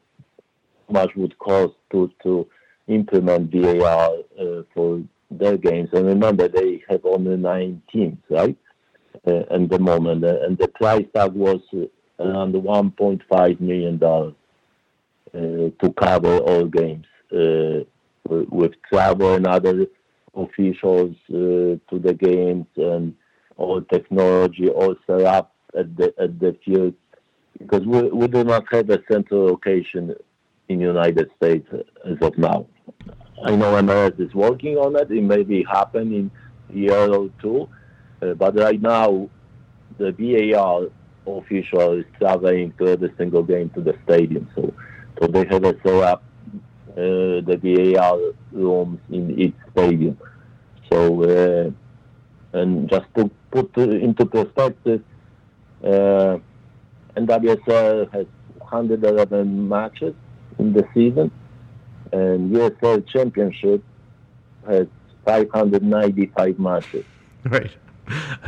much 0.90 1.10
would 1.16 1.38
cost 1.38 1.74
to 1.92 2.10
to 2.22 2.46
implement 2.88 3.50
VAR 3.52 4.10
uh, 4.40 4.62
for 4.74 5.02
their 5.30 5.56
games. 5.56 5.90
And 5.92 6.06
remember, 6.06 6.48
they 6.48 6.82
have 6.88 7.04
only 7.04 7.36
nine 7.36 7.82
teams, 7.92 8.18
right? 8.30 8.56
Uh, 9.26 9.42
at 9.50 9.68
the 9.68 9.78
moment, 9.78 10.24
uh, 10.24 10.38
and 10.42 10.56
the 10.56 10.68
price 10.68 11.04
tag 11.14 11.32
was 11.32 11.60
around 12.18 12.54
1.5 12.54 13.60
million 13.60 13.98
dollars 13.98 14.34
uh, 15.34 15.38
to 15.80 15.92
cover 15.96 16.38
all 16.38 16.64
games 16.66 17.06
uh, 17.32 17.84
with 18.28 18.72
travel 18.90 19.34
and 19.34 19.46
other 19.46 19.86
officials 20.34 21.14
uh, 21.30 21.76
to 21.88 21.98
the 21.98 22.14
games 22.14 22.66
and 22.76 23.14
all 23.56 23.82
technology 23.82 24.68
all 24.68 24.94
set 25.06 25.22
up 25.22 25.54
at 25.76 25.96
the 25.96 26.14
at 26.18 26.38
the 26.38 26.56
field 26.64 26.94
because 27.58 27.84
we, 27.84 28.02
we 28.10 28.28
do 28.28 28.44
not 28.44 28.64
have 28.72 28.88
a 28.90 29.02
central 29.10 29.46
location 29.46 30.14
in 30.68 30.80
United 30.80 31.30
States 31.36 31.66
as 32.04 32.16
of 32.20 32.36
now. 32.38 32.66
I 33.44 33.54
know 33.54 33.80
MLS 33.82 34.20
is 34.20 34.34
working 34.34 34.76
on 34.76 34.96
it. 34.96 35.10
It 35.10 35.22
may 35.22 35.42
be 35.42 35.64
happening 35.64 36.30
in 36.70 36.76
a 36.76 36.78
year 36.78 37.14
or 37.14 37.30
two, 37.40 37.68
uh, 38.20 38.34
but 38.34 38.56
right 38.56 38.80
now 38.80 39.28
the 39.98 40.12
VAR 40.12 40.88
official 41.26 41.92
is 41.98 42.04
traveling 42.18 42.72
to 42.78 42.88
every 42.88 43.12
single 43.16 43.42
game 43.42 43.70
to 43.70 43.80
the 43.80 43.96
stadium. 44.04 44.48
So, 44.54 44.74
so 45.20 45.26
they 45.28 45.44
have 45.46 45.64
a 45.64 45.74
set 45.82 46.02
up 46.02 46.22
uh, 46.92 47.40
the 47.48 47.58
VAR 47.62 48.18
rooms 48.52 48.98
in 49.10 49.38
each 49.38 49.54
stadium. 49.72 50.18
So, 50.90 51.22
uh, 51.22 51.70
and 52.58 52.88
just 52.90 53.06
to 53.16 53.30
put 53.50 53.76
into 53.76 54.26
perspective, 54.26 55.02
uh, 55.84 56.38
NWSL 57.16 58.12
has 58.12 58.26
111 58.58 59.68
matches 59.68 60.14
in 60.58 60.72
the 60.72 60.86
season, 60.94 61.30
and 62.12 62.54
USL 62.54 63.06
Championship 63.08 63.82
has 64.66 64.86
595 65.24 66.58
matches. 66.58 67.04
Right. 67.44 67.70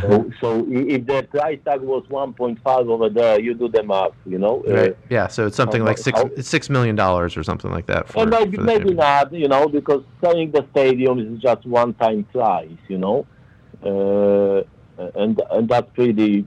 so, 0.01 0.31
so, 0.41 0.67
if 0.69 1.07
the 1.07 1.23
price 1.31 1.59
tag 1.65 1.81
was 1.81 2.05
1.5 2.11 2.59
over 2.67 3.09
there, 3.09 3.41
you 3.41 3.55
do 3.55 3.69
the 3.69 3.83
math, 3.83 4.11
you 4.27 4.39
know. 4.39 4.65
Uh, 4.67 4.75
right. 4.75 4.93
Uh, 4.93 4.97
yeah. 5.11 5.27
So 5.29 5.47
it's 5.47 5.57
something 5.57 5.85
like 5.85 5.97
six 5.97 6.19
how, 6.19 6.31
six 6.41 6.69
million 6.69 6.97
dollars 6.97 7.37
or 7.37 7.45
something 7.45 7.71
like 7.71 7.87
that. 7.87 8.09
For, 8.09 8.27
maybe 8.27 8.57
for 8.57 8.63
maybe 8.63 8.95
not, 8.95 9.33
you 9.33 9.49
know, 9.49 9.69
because 9.69 10.03
selling 10.23 10.51
the 10.51 10.67
stadium 10.73 11.19
is 11.19 11.41
just 11.41 11.65
one 11.67 11.95
time 11.95 12.25
price, 12.25 12.71
you 12.89 12.99
know, 12.99 13.27
uh, 13.85 14.63
and 15.15 15.41
and 15.51 15.69
that's 15.69 15.91
pretty 15.95 16.47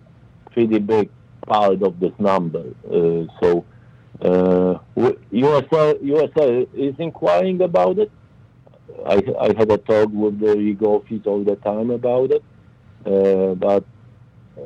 pretty 0.52 0.80
big 0.80 1.10
part 1.48 1.82
of 1.82 2.00
this 2.00 2.14
number. 2.20 2.66
Uh, 2.86 3.26
so 3.42 3.64
uh, 4.22 4.80
USL 4.96 6.02
USL 6.02 6.68
is 6.74 6.96
inquiring 7.00 7.62
about 7.62 8.00
it. 8.00 8.12
I 9.06 9.22
I 9.40 9.54
had 9.58 9.72
a 9.72 9.78
talk 9.78 10.10
with 10.12 10.40
the 10.40 10.56
league 10.56 10.84
office 10.84 11.22
all 11.26 11.44
the 11.44 11.56
time 11.58 11.90
about 11.90 12.32
it 12.32 12.44
uh, 13.06 13.54
but 13.56 13.84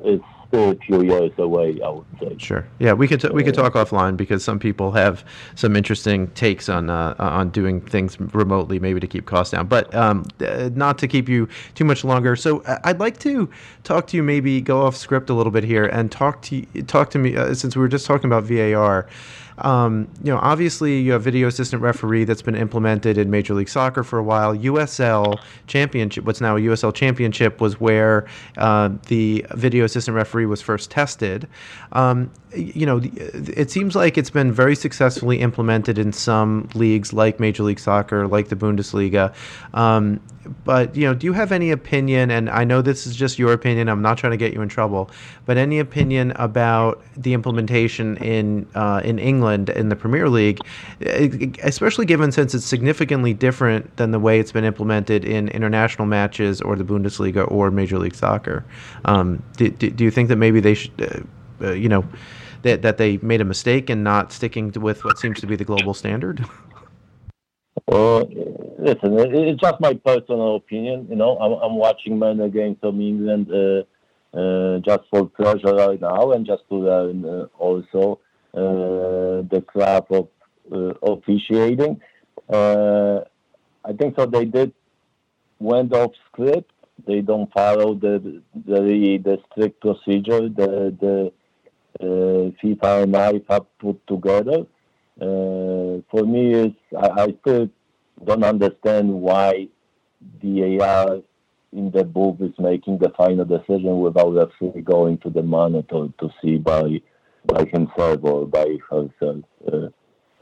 it's 0.04 0.24
still 0.48 0.72
a 0.72 0.76
few 0.76 1.02
years 1.04 1.32
away, 1.38 1.80
I 1.84 1.90
would 1.90 2.06
say. 2.20 2.36
Sure. 2.38 2.66
Yeah, 2.80 2.94
we 2.94 3.08
could 3.08 3.20
t- 3.20 3.30
we 3.30 3.44
could 3.44 3.54
talk 3.54 3.74
offline 3.74 4.16
because 4.16 4.44
some 4.44 4.60
people 4.60 4.92
have 4.92 5.26
some 5.56 5.76
interesting 5.76 6.28
takes 6.32 6.70
on 6.70 6.90
uh, 6.90 7.16
on 7.18 7.50
doing 7.50 7.82
things 7.82 8.20
remotely, 8.20 8.80
maybe 8.80 9.00
to 9.00 9.08
keep 9.08 9.26
costs 9.26 9.52
down. 9.52 9.68
But 9.68 9.94
um, 9.94 10.26
uh, 10.40 10.70
not 10.74 10.98
to 11.00 11.08
keep 11.08 11.28
you 11.28 11.48
too 11.76 11.86
much 11.86 12.04
longer. 12.04 12.36
So 12.36 12.60
uh, 12.62 12.80
I'd 12.84 13.00
like 13.00 13.20
to 13.20 13.50
talk 13.84 14.08
to 14.08 14.18
you, 14.18 14.24
maybe 14.24 14.62
go 14.62 14.86
off 14.86 14.96
script 14.96 15.30
a 15.30 15.34
little 15.34 15.52
bit 15.52 15.64
here 15.64 15.86
and 15.86 16.12
talk 16.12 16.42
to 16.44 16.62
talk 16.84 17.10
to 17.12 17.20
me 17.20 17.36
uh, 17.36 17.54
since 17.54 17.76
we 17.76 17.82
were 17.82 17.90
just 17.90 18.06
talking 18.06 18.30
about 18.30 18.44
VAR. 18.44 19.08
Um, 19.60 20.08
you 20.24 20.32
know, 20.32 20.40
obviously 20.40 21.00
you 21.00 21.12
have 21.14 21.24
video 21.24 21.48
assistant 21.48 21.82
referee 21.82 22.24
that's 22.24 22.42
been 22.42 22.56
implemented 22.56 23.18
in 23.18 23.30
Major 23.32 23.54
League 23.54 23.70
Soccer 23.70 24.04
for 24.04 24.20
a 24.20 24.24
while. 24.24 24.56
USL 24.56 25.40
Championship, 25.68 26.26
what's 26.26 26.42
now 26.42 26.56
a 26.56 26.60
USL 26.60 26.94
Championship, 26.94 27.60
was 27.60 27.80
where 27.80 28.28
uh, 28.58 28.90
the 29.08 29.46
video 29.56 29.86
assistant 29.86 30.16
referee 30.16 30.46
was 30.46 30.62
first 30.62 30.92
tested. 30.92 31.48
Um, 31.92 32.32
you 32.56 32.86
know, 32.86 33.02
it 33.04 33.70
seems 33.70 33.96
like 33.96 34.18
it's 34.18 34.30
been 34.30 34.52
very 34.52 34.76
successfully 34.76 35.40
implemented 35.42 35.98
in 35.98 36.14
some 36.14 36.70
leagues 36.76 37.12
like 37.12 37.40
Major 37.40 37.64
League 37.64 37.80
Soccer, 37.80 38.28
like 38.28 38.48
the 38.48 38.56
Bundesliga. 38.56 39.34
Um, 39.74 40.22
but 40.64 40.96
you 40.96 41.06
know, 41.06 41.14
do 41.14 41.26
you 41.26 41.34
have 41.34 41.52
any 41.52 41.72
opinion? 41.72 42.32
And 42.32 42.50
I 42.50 42.64
know 42.64 42.82
this 42.82 43.06
is 43.06 43.16
just 43.16 43.38
your 43.38 43.54
opinion. 43.54 43.90
I'm 43.90 44.02
not 44.02 44.18
trying 44.18 44.32
to 44.32 44.38
get 44.38 44.54
you 44.54 44.62
in 44.62 44.70
trouble, 44.70 45.12
but 45.46 45.58
any 45.58 45.80
opinion 45.80 46.32
about 46.36 47.04
the 47.18 47.34
implementation 47.34 48.18
in 48.18 48.68
uh, 48.76 49.02
in 49.04 49.20
England 49.20 49.70
in 49.70 49.90
the 49.90 49.96
Premier 49.96 50.30
League, 50.30 50.60
especially 51.02 52.06
given 52.06 52.32
since 52.32 52.56
it's 52.56 52.66
significantly 52.66 53.34
different 53.34 53.96
than 53.98 54.12
the 54.12 54.20
way 54.20 54.40
it's 54.40 54.52
been 54.52 54.64
implemented 54.64 55.26
in 55.26 55.50
international 55.50 56.08
matches 56.08 56.62
or 56.62 56.76
the 56.76 56.86
Bundesliga 56.86 57.50
or 57.52 57.72
Major 57.72 58.00
League 58.00 58.16
Soccer. 58.16 58.64
Um, 59.06 59.44
do, 59.58 59.70
do, 59.70 59.90
do, 59.90 60.04
you 60.04 60.12
think 60.12 60.30
that 60.30 60.38
maybe 60.38 60.60
they 60.60 60.74
should, 60.74 61.02
uh, 61.02 61.20
uh, 61.62 61.72
you 61.72 61.90
know, 61.90 62.06
that 62.64 62.82
that 62.82 62.98
they 62.98 63.18
made 63.18 63.42
a 63.42 63.46
mistake 63.46 63.90
in 63.90 64.04
not 64.04 64.32
sticking 64.32 64.72
to, 64.72 64.80
with 64.80 65.04
what 65.04 65.18
seems 65.20 65.40
to 65.42 65.48
be 65.48 65.56
the 65.56 65.66
global 65.66 65.94
standard? 65.94 66.46
Well, 67.88 68.28
listen, 68.80 69.18
it's 69.18 69.62
just 69.62 69.80
my 69.80 69.94
personal 69.94 70.56
opinion. 70.56 71.08
You 71.10 71.16
know, 71.16 71.38
I'm, 71.38 71.54
I'm 71.54 71.76
watching 71.76 72.20
games 72.52 72.78
from 72.82 73.00
England 73.02 73.52
uh, 73.52 74.38
uh, 74.38 74.80
just 74.80 75.04
for 75.10 75.28
pleasure 75.28 75.76
right 75.76 76.00
now, 76.00 76.32
and 76.32 76.46
just 76.46 76.64
to 76.70 76.76
learn 76.76 77.26
uh, 77.26 77.46
also 77.58 78.20
uh, 78.54 79.44
the 79.50 79.64
craft 79.66 80.12
of 80.12 80.28
uh, 80.72 80.94
officiating. 81.02 82.02
Uh, 82.50 83.22
I 83.86 83.94
think 83.94 84.16
so. 84.18 84.26
They 84.26 84.46
did 84.46 84.74
went 85.60 85.94
off 85.94 86.12
script. 86.28 86.72
They 87.06 87.22
don't 87.22 87.52
follow 87.54 87.94
the 87.94 88.42
the, 88.66 89.20
the 89.24 89.38
strict 89.52 89.82
procedure 89.82 90.50
the 90.50 90.96
the 91.00 91.32
FIFA 92.02 93.04
and 93.04 93.14
IFAB 93.14 93.66
put 93.80 94.08
together. 94.08 94.66
for 95.20 96.26
me, 96.26 96.54
is 96.54 96.74
I, 96.98 97.24
I 97.24 97.28
still 97.42 97.70
don't 98.26 98.44
understand 98.44 99.12
why 99.14 99.68
the 100.42 100.78
VAR 100.78 101.22
in 101.74 101.92
the 101.92 102.04
booth 102.04 102.42
is 102.42 102.54
making 102.58 102.98
the 102.98 103.10
final 103.18 103.46
decision 103.46 104.00
without 104.00 104.38
actually 104.38 104.82
going 104.82 105.18
to 105.20 105.30
the 105.30 105.44
monitor 105.44 106.08
to 106.20 106.30
see 106.42 106.58
by 106.58 107.02
by 107.46 107.66
himself 107.66 108.20
or 108.24 108.46
by 108.46 108.78
herself. 108.90 109.44
Uh, 109.66 109.88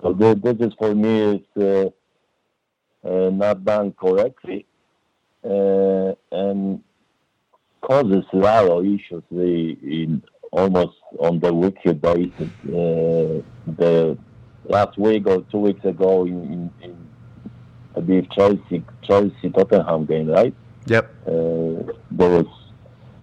so 0.02 0.14
this, 0.14 0.36
this 0.44 0.56
is 0.60 0.74
for 0.78 0.96
me 0.96 1.20
is 1.20 1.42
uh, 1.58 3.08
uh, 3.08 3.30
not 3.30 3.64
done 3.64 3.94
correctly 4.00 4.66
uh, 5.44 6.14
and 6.32 6.82
causes 7.82 8.26
a 8.34 8.38
lot 8.38 8.68
of 8.68 8.86
issues 8.86 9.24
in 9.32 10.22
almost 10.56 10.98
on 11.20 11.40
the 11.40 11.54
weekly 11.54 11.94
basis. 11.94 12.50
Uh, 12.66 13.42
the 13.78 14.18
last 14.66 14.98
week 14.98 15.28
or 15.28 15.42
two 15.52 15.60
weeks 15.60 15.84
ago 15.84 16.26
in, 16.26 16.42
in, 16.44 16.72
in 16.82 17.10
I 17.96 18.00
believe 18.00 18.30
Chelsea 18.32 18.84
Chelsea 19.04 19.50
Tottenham 19.50 20.06
game, 20.06 20.28
right? 20.28 20.54
Yep. 20.88 21.14
Uh, 21.28 21.94
there 22.12 22.32
was 22.38 22.48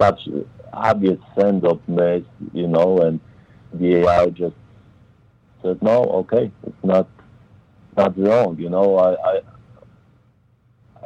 such 0.01 0.29
obvious 0.73 1.19
sense 1.39 1.65
of 1.65 1.81
mess, 1.89 2.23
you 2.53 2.69
know, 2.69 2.99
and 2.99 3.21
VAR 3.73 4.27
just 4.31 4.57
said 5.63 5.83
no, 5.83 6.05
okay, 6.23 6.51
it's 6.67 6.85
not 6.85 7.09
not 7.97 8.19
wrong, 8.19 8.59
you 8.59 8.69
know. 8.69 8.97
I 8.97 9.11
I, 9.31 9.41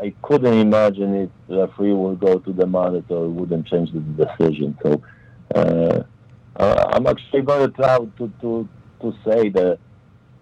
I 0.00 0.14
couldn't 0.22 0.54
imagine 0.54 1.14
if 1.14 1.30
the 1.48 1.66
referee 1.66 1.92
would 1.92 2.18
go 2.20 2.38
to 2.38 2.52
the 2.52 2.66
monitor, 2.66 3.28
wouldn't 3.28 3.66
change 3.66 3.92
the 3.92 4.00
decision. 4.00 4.76
So 4.82 5.02
uh, 5.54 6.02
uh, 6.58 6.90
I'm 6.92 7.06
actually 7.06 7.42
very 7.42 7.68
proud 7.70 8.16
to 8.18 8.32
to 8.40 8.68
to 9.00 9.14
say 9.24 9.48
that 9.50 9.78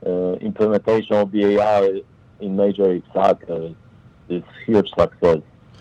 uh, 0.07 0.33
implementation 0.35 1.17
of 1.17 1.31
VAR 1.31 1.89
in 2.41 2.57
Major 2.57 2.89
League 2.93 3.05
Soccer 3.13 3.75
is 4.29 4.43
huge 4.67 4.89
success. 4.99 5.41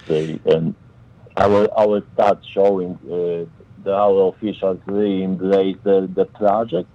And 0.10 0.76
our 1.38 1.68
our 1.78 2.02
stats 2.02 2.44
showing 2.54 2.98
uh, 3.06 3.46
that 3.84 3.94
our 3.94 4.30
officials 4.30 4.80
really 4.86 5.24
embrace 5.24 5.78
the, 5.84 6.10
the 6.14 6.26
project. 6.26 6.90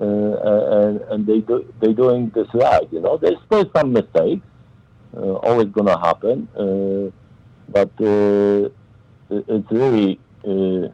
Uh, 0.00 0.04
and, 0.04 1.00
and 1.02 1.26
they 1.26 1.40
do 1.40 1.72
they 1.80 1.92
doing 1.92 2.30
this 2.34 2.48
right. 2.52 2.86
You 2.92 3.00
know, 3.00 3.16
there's 3.16 3.38
still 3.46 3.70
some 3.74 3.92
mistakes, 3.92 4.44
uh, 5.16 5.34
always 5.36 5.68
gonna 5.68 5.98
happen, 5.98 6.48
uh, 6.54 7.10
but 7.68 7.90
uh, 8.00 8.68
it's 9.30 9.70
really 9.70 10.20
uh, 10.44 10.88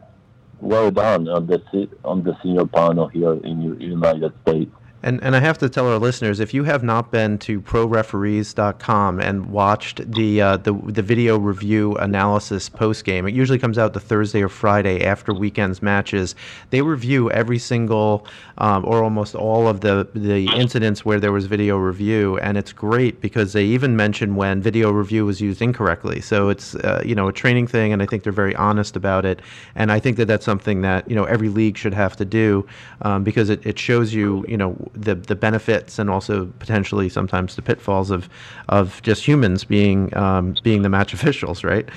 well 0.63 0.91
done 0.91 1.27
on 1.27 1.47
the 1.47 1.61
on 2.05 2.23
the 2.23 2.37
senior 2.41 2.65
panel 2.65 3.07
here 3.07 3.33
in 3.33 3.77
the 3.77 3.83
United 3.83 4.33
States. 4.43 4.71
And, 5.03 5.21
and 5.21 5.35
I 5.35 5.39
have 5.39 5.57
to 5.57 5.69
tell 5.69 5.87
our 5.87 5.99
listeners, 5.99 6.39
if 6.39 6.53
you 6.53 6.63
have 6.63 6.81
not 6.81 7.11
been 7.11 7.37
to 7.39 7.59
proreferees.com 7.59 9.19
and 9.19 9.47
watched 9.47 10.09
the, 10.09 10.41
uh, 10.41 10.57
the, 10.57 10.73
the 10.73 11.01
video 11.01 11.37
review 11.37 11.95
analysis 11.97 12.69
post 12.69 13.03
game, 13.03 13.27
it 13.27 13.33
usually 13.33 13.59
comes 13.59 13.77
out 13.77 13.91
the 13.91 13.99
Thursday 13.99 14.41
or 14.41 14.47
Friday 14.47 15.03
after 15.03 15.33
weekends 15.33 15.81
matches. 15.81 16.35
They 16.69 16.81
review 16.81 17.29
every 17.31 17.59
single 17.59 18.25
um, 18.59 18.85
or 18.85 19.03
almost 19.03 19.35
all 19.35 19.67
of 19.67 19.81
the, 19.81 20.07
the 20.15 20.47
incidents 20.55 21.03
where 21.03 21.19
there 21.19 21.33
was 21.33 21.47
video 21.47 21.75
review. 21.75 22.37
And 22.37 22.57
it's 22.57 22.71
great 22.71 23.19
because 23.19 23.51
they 23.51 23.65
even 23.65 23.97
mention 23.97 24.35
when 24.35 24.61
video 24.61 24.89
review 24.91 25.25
was 25.25 25.41
used 25.41 25.61
incorrectly. 25.61 26.21
So 26.21 26.47
it's, 26.47 26.75
uh, 26.75 27.01
you 27.05 27.13
know, 27.13 27.27
a 27.27 27.33
training 27.33 27.67
thing, 27.67 27.91
and 27.91 28.01
I 28.01 28.05
think 28.05 28.23
they're 28.23 28.31
very 28.31 28.55
honest 28.55 28.95
about 28.95 29.25
it. 29.25 29.41
And 29.75 29.91
I 29.91 29.99
think 29.99 30.15
that 30.15 30.27
that's 30.27 30.45
something 30.45 30.81
that, 30.83 31.09
you 31.09 31.15
know, 31.15 31.25
every 31.25 31.49
league 31.49 31.77
should 31.77 31.93
have 31.93 32.15
to 32.17 32.25
do 32.25 32.65
um, 33.01 33.25
because 33.25 33.49
it, 33.49 33.65
it 33.65 33.77
shows 33.77 34.13
you, 34.13 34.45
you 34.47 34.55
know, 34.55 34.77
the 34.93 35.15
the 35.15 35.35
benefits 35.35 35.99
and 35.99 36.09
also 36.09 36.45
potentially 36.59 37.09
sometimes 37.09 37.55
the 37.55 37.61
pitfalls 37.61 38.11
of 38.11 38.29
of 38.69 39.01
just 39.01 39.27
humans 39.27 39.63
being 39.63 40.15
um, 40.15 40.55
being 40.63 40.81
the 40.81 40.89
match 40.89 41.13
officials, 41.13 41.63
right? 41.63 41.89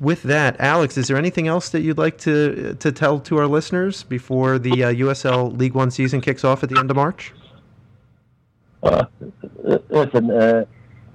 With 0.00 0.22
that, 0.22 0.58
Alex, 0.58 0.96
is 0.96 1.08
there 1.08 1.18
anything 1.18 1.46
else 1.46 1.68
that 1.70 1.82
you'd 1.82 1.98
like 1.98 2.16
to 2.18 2.74
to 2.74 2.92
tell 2.92 3.20
to 3.20 3.38
our 3.38 3.46
listeners 3.46 4.02
before 4.02 4.58
the 4.58 4.84
uh, 4.84 4.92
USL 4.92 5.56
League 5.56 5.74
One 5.74 5.90
season 5.90 6.20
kicks 6.20 6.44
off 6.44 6.62
at 6.62 6.70
the 6.70 6.78
end 6.78 6.90
of 6.90 6.96
March? 6.96 7.34
Uh, 8.82 9.04
listen, 9.90 10.30
uh, 10.30 10.64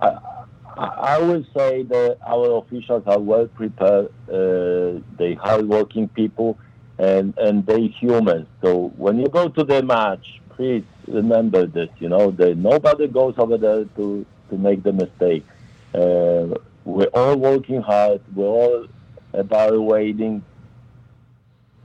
I, 0.01 0.85
I 0.85 1.19
would 1.19 1.47
say 1.55 1.83
that 1.83 2.17
our 2.27 2.57
officials 2.57 3.03
are 3.07 3.19
well 3.19 3.47
prepared. 3.47 4.09
Uh, 4.27 5.01
they 5.17 5.33
hardworking 5.33 6.07
people, 6.09 6.59
and 6.99 7.33
and 7.37 7.65
they 7.65 7.87
humans. 7.87 8.47
So 8.61 8.93
when 8.97 9.17
you 9.17 9.27
go 9.27 9.49
to 9.49 9.63
the 9.63 9.81
match, 9.81 10.41
please 10.55 10.83
remember 11.07 11.65
this. 11.65 11.89
You 11.99 12.09
know, 12.09 12.29
nobody 12.29 13.07
goes 13.07 13.35
over 13.37 13.57
there 13.57 13.85
to 13.85 14.25
to 14.49 14.57
make 14.57 14.83
the 14.83 14.93
mistake. 14.93 15.45
Uh, 15.93 16.55
we're 16.85 17.11
all 17.13 17.35
working 17.37 17.81
hard. 17.81 18.21
We're 18.35 18.47
all 18.47 18.87
evaluating 19.33 20.43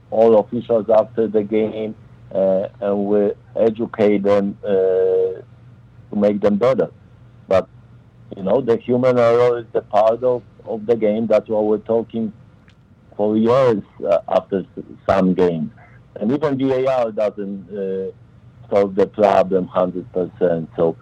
all 0.09 0.39
officials 0.39 0.89
after 0.89 1.27
the 1.27 1.43
game, 1.43 1.95
uh, 2.33 2.67
and 2.81 3.05
we 3.05 3.31
educate 3.55 4.23
them 4.23 4.57
uh, 4.63 4.67
to 4.67 6.15
make 6.15 6.41
them 6.41 6.57
better. 6.57 6.89
But 7.47 7.67
you 8.35 8.43
know, 8.43 8.61
the 8.61 8.77
human 8.77 9.17
error 9.17 9.59
is 9.59 9.65
a 9.73 9.81
part 9.81 10.23
of, 10.23 10.43
of 10.65 10.85
the 10.85 10.95
game. 10.95 11.27
That's 11.27 11.47
what 11.49 11.65
we're 11.65 11.77
talking 11.79 12.31
for 13.15 13.37
years 13.37 13.83
uh, 14.05 14.19
after 14.27 14.65
some 15.07 15.33
games, 15.33 15.71
and 16.15 16.31
even 16.31 16.57
VAR 16.57 17.11
doesn't 17.11 17.69
uh, 17.69 18.11
solve 18.71 18.95
the 18.95 19.07
problem 19.07 19.67
100%. 19.67 20.67
So, 20.75 20.95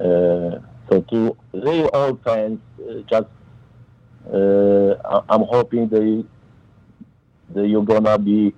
uh, 0.00 0.60
so 0.88 1.00
to 1.00 1.36
all 1.92 2.16
fans, 2.24 2.60
uh, 2.78 3.00
just 3.08 3.26
uh, 4.32 5.22
I'm 5.28 5.42
hoping 5.42 5.88
that, 5.88 6.24
that 7.54 7.66
you're 7.66 7.84
gonna 7.84 8.18
be 8.18 8.54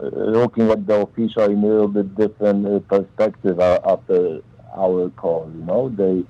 uh, 0.00 0.06
looking 0.06 0.70
at 0.70 0.86
the 0.86 1.00
official 1.02 1.44
in 1.44 1.62
a 1.62 1.66
little 1.66 1.88
bit 1.88 2.14
different 2.16 2.66
uh, 2.66 2.78
perspective 2.80 3.60
after 3.60 4.40
our 4.74 5.10
call. 5.10 5.50
You 5.54 5.64
know, 5.64 5.88
they 5.88 6.24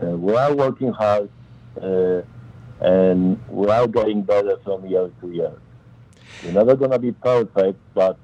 we 0.00 0.34
are 0.34 0.54
working 0.54 0.92
hard 0.92 1.28
and 2.80 3.40
we 3.48 3.68
are 3.68 3.86
getting 3.88 4.22
better 4.22 4.56
from 4.64 4.86
year 4.86 5.10
to 5.20 5.30
year. 5.32 5.52
We're 6.42 6.52
never 6.52 6.76
gonna 6.76 6.98
be 6.98 7.12
perfect, 7.12 7.78
but 7.94 8.16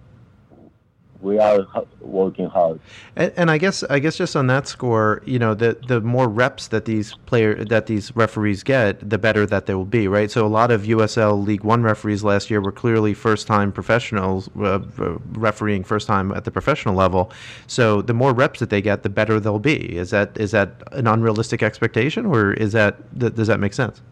we 1.21 1.39
are 1.39 1.67
working 2.01 2.47
hard. 2.47 2.81
And, 3.17 3.33
and, 3.37 3.51
I 3.51 3.59
guess 3.59 3.83
I 3.85 3.99
guess 3.99 4.17
just 4.17 4.37
on 4.37 4.47
that 4.49 4.69
score, 4.69 5.23
you 5.25 5.39
know, 5.39 5.55
the 5.55 5.79
the 5.87 6.01
more 6.01 6.29
reps 6.29 6.69
that 6.69 6.85
these 6.85 7.15
player 7.27 7.65
that 7.65 7.87
these 7.87 8.15
referees 8.15 8.63
get, 8.63 9.09
the 9.09 9.19
better 9.19 9.47
that 9.47 9.67
they 9.67 9.75
will 9.75 9.85
be, 9.85 10.07
right? 10.07 10.31
So 10.31 10.47
a 10.47 10.49
lot 10.49 10.71
of 10.71 10.83
USL 10.83 11.45
League 11.45 11.65
One 11.65 11.83
referees 11.83 12.23
last 12.23 12.51
year 12.51 12.61
were 12.61 12.73
clearly 12.73 13.15
first 13.15 13.47
time 13.47 13.73
professionals, 13.73 14.49
uh, 14.57 14.81
refereeing 15.33 15.85
first 15.85 16.07
time 16.07 16.33
at 16.33 16.45
the 16.45 16.51
professional 16.51 16.95
level. 16.95 17.33
So 17.67 18.03
the 18.03 18.15
more 18.15 18.33
reps 18.33 18.61
that 18.61 18.71
they 18.71 18.83
get, 18.83 19.03
the 19.03 19.09
better 19.09 19.41
they'll 19.41 19.59
be. 19.59 19.97
Is 19.97 20.11
that 20.11 20.37
is 20.39 20.51
that 20.51 20.83
an 20.93 21.07
unrealistic 21.07 21.63
expectation, 21.63 22.27
or 22.27 22.53
is 22.53 22.73
that 22.73 23.19
does 23.19 23.47
that 23.47 23.61
make 23.61 23.73
sense? 23.73 24.03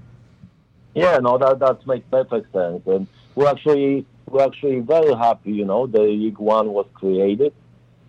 Yeah, 0.94 1.18
no, 1.18 1.38
that 1.38 1.58
that 1.58 1.86
makes 1.86 2.06
perfect 2.10 2.52
sense, 2.52 2.82
and 2.86 3.06
we're 3.34 3.48
actually 3.48 4.06
we're 4.32 4.44
actually 4.44 4.80
very 4.80 5.14
happy, 5.14 5.52
you 5.52 5.64
know, 5.64 5.86
the 5.86 6.00
League 6.00 6.38
One 6.38 6.72
was 6.72 6.86
created 6.94 7.52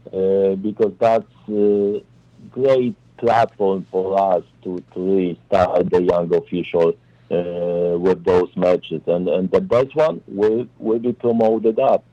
uh, 0.07 0.55
because 0.55 0.93
that's 0.99 1.25
a 1.49 2.01
great 2.49 2.95
platform 3.17 3.85
for 3.91 4.17
us 4.17 4.43
to, 4.63 4.83
to 4.93 4.99
really 4.99 5.39
start 5.47 5.89
the 5.89 6.01
young 6.01 6.33
official 6.33 6.93
uh, 7.29 7.97
with 7.99 8.23
those 8.23 8.49
matches. 8.55 9.01
And, 9.05 9.27
and 9.27 9.51
the 9.51 9.61
best 9.61 9.95
one 9.95 10.21
will, 10.27 10.65
will 10.79 10.99
be 10.99 11.11
promoted 11.11 11.79
up. 11.79 12.05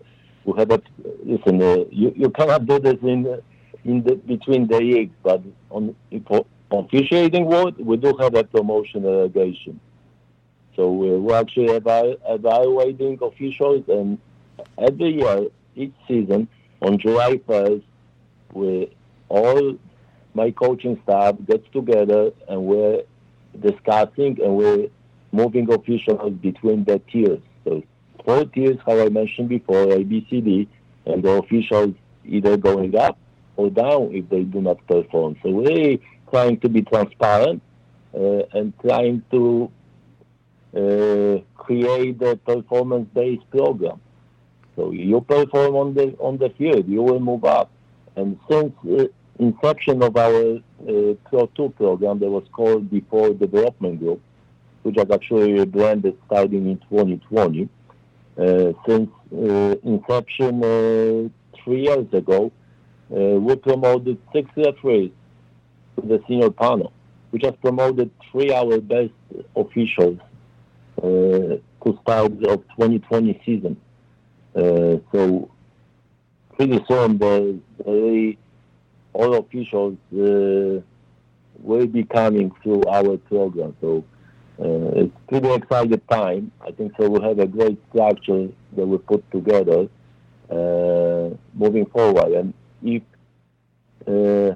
We 0.44 0.58
have 0.58 0.70
a, 0.72 0.82
listen, 1.24 1.62
uh, 1.62 1.84
you, 1.90 2.12
you 2.16 2.30
cannot 2.30 2.66
do 2.66 2.80
this 2.80 2.96
in, 3.02 3.40
in 3.84 4.02
the, 4.02 4.16
between 4.16 4.66
the 4.66 4.78
leagues, 4.78 5.14
but 5.22 5.42
on, 5.70 5.94
for 6.26 6.46
officiating 6.72 7.46
world, 7.46 7.78
we 7.78 7.96
do 7.96 8.16
have 8.18 8.34
a 8.34 8.42
promotion 8.42 9.04
relegation. 9.04 9.78
So 10.76 10.92
we're 10.92 11.34
actually 11.34 11.72
evaluating 11.74 13.18
officials, 13.20 13.84
and 13.88 14.18
every 14.78 15.20
year, 15.20 15.46
each 15.76 15.92
season, 16.08 16.48
on 16.82 16.98
July 16.98 17.36
1st, 17.48 17.82
we 18.52 18.90
all 19.28 19.76
my 20.34 20.50
coaching 20.50 21.00
staff 21.02 21.34
gets 21.46 21.66
together 21.72 22.30
and 22.48 22.64
we're 22.64 23.02
discussing 23.60 24.38
and 24.42 24.56
we're 24.56 24.88
moving 25.32 25.72
officials 25.72 26.32
between 26.34 26.84
the 26.84 27.00
tiers. 27.10 27.40
So 27.64 27.82
four 28.24 28.44
tiers, 28.44 28.78
how 28.86 29.00
I 29.00 29.08
mentioned 29.08 29.48
before, 29.48 29.92
A, 29.92 30.02
B, 30.02 30.26
C, 30.30 30.40
D, 30.40 30.68
and 31.06 31.22
the 31.22 31.30
officials 31.30 31.94
either 32.24 32.56
going 32.56 32.96
up 32.96 33.18
or 33.56 33.70
down 33.70 34.10
if 34.14 34.28
they 34.28 34.42
do 34.42 34.60
not 34.60 34.84
perform. 34.86 35.36
So 35.42 35.50
we're 35.50 35.98
trying 36.30 36.60
to 36.60 36.68
be 36.68 36.82
transparent 36.82 37.62
uh, 38.14 38.42
and 38.52 38.72
trying 38.80 39.22
to 39.30 39.70
create 40.72 42.22
a 42.22 42.36
performance-based 42.36 43.50
program. 43.50 44.00
So 44.76 44.92
you 44.92 45.20
perform 45.20 45.76
on 45.76 45.94
the 45.94 46.16
on 46.18 46.38
the 46.38 46.50
field, 46.50 46.88
you 46.88 47.02
will 47.02 47.20
move 47.20 47.44
up. 47.44 47.70
And 48.16 48.38
since 48.48 48.72
uh, 48.88 49.06
inception 49.38 50.02
of 50.02 50.16
our 50.16 50.56
uh, 50.56 51.14
Pro 51.28 51.46
2 51.54 51.70
program 51.76 52.18
that 52.20 52.30
was 52.30 52.44
called 52.52 52.90
Before 52.90 53.30
Development 53.30 53.98
Group, 53.98 54.20
which 54.82 54.96
was 54.96 55.10
actually 55.10 55.52
rebranded 55.52 56.16
starting 56.26 56.70
in 56.70 56.78
2020, 56.88 57.68
uh, 58.38 58.72
since 58.86 59.10
uh, 59.32 59.74
inception 59.84 60.64
uh, 60.64 61.28
three 61.62 61.82
years 61.82 62.06
ago, 62.12 62.50
we 63.08 63.56
promoted 63.56 64.18
six 64.32 64.48
referees 64.56 65.10
to 65.96 66.06
the 66.06 66.22
senior 66.28 66.50
panel, 66.50 66.92
which 67.30 67.42
has 67.44 67.54
promoted 67.60 68.10
three 68.30 68.52
our 68.54 68.80
best 68.80 69.12
officials 69.56 70.18
to 71.00 71.98
start 72.02 72.32
of 72.44 72.62
2020 72.76 73.42
season. 73.44 73.76
Uh, 74.54 74.98
so 75.12 75.50
pretty 76.56 76.84
soon 76.88 77.18
the, 77.18 77.58
the 77.78 78.36
all 79.12 79.34
officials 79.34 79.96
uh, 80.12 80.80
will 81.58 81.86
be 81.86 82.04
coming 82.04 82.50
through 82.62 82.82
our 82.84 83.16
program. 83.16 83.76
So 83.80 84.04
uh, 84.58 85.00
it's 85.00 85.16
pretty 85.28 85.52
exciting 85.52 86.00
time. 86.10 86.52
I 86.60 86.70
think 86.72 86.92
so. 86.98 87.08
We 87.08 87.22
have 87.22 87.38
a 87.38 87.46
great 87.46 87.78
structure 87.90 88.48
that 88.76 88.86
we 88.86 88.98
put 88.98 89.28
together 89.30 89.88
uh, 90.50 91.30
moving 91.54 91.86
forward. 91.86 92.32
And 92.32 92.54
if 92.82 93.02
uh, 94.06 94.54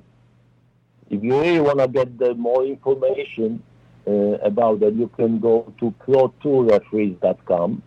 if 1.10 1.22
you 1.22 1.40
really 1.40 1.60
want 1.60 1.78
to 1.78 1.88
get 1.88 2.18
the 2.18 2.34
more 2.34 2.64
information 2.64 3.62
about 4.06 4.80
that, 4.80 4.94
you 4.94 5.08
can 5.16 5.38
go 5.38 5.72
to 5.80 5.94
pro2referees.com, 6.06 7.82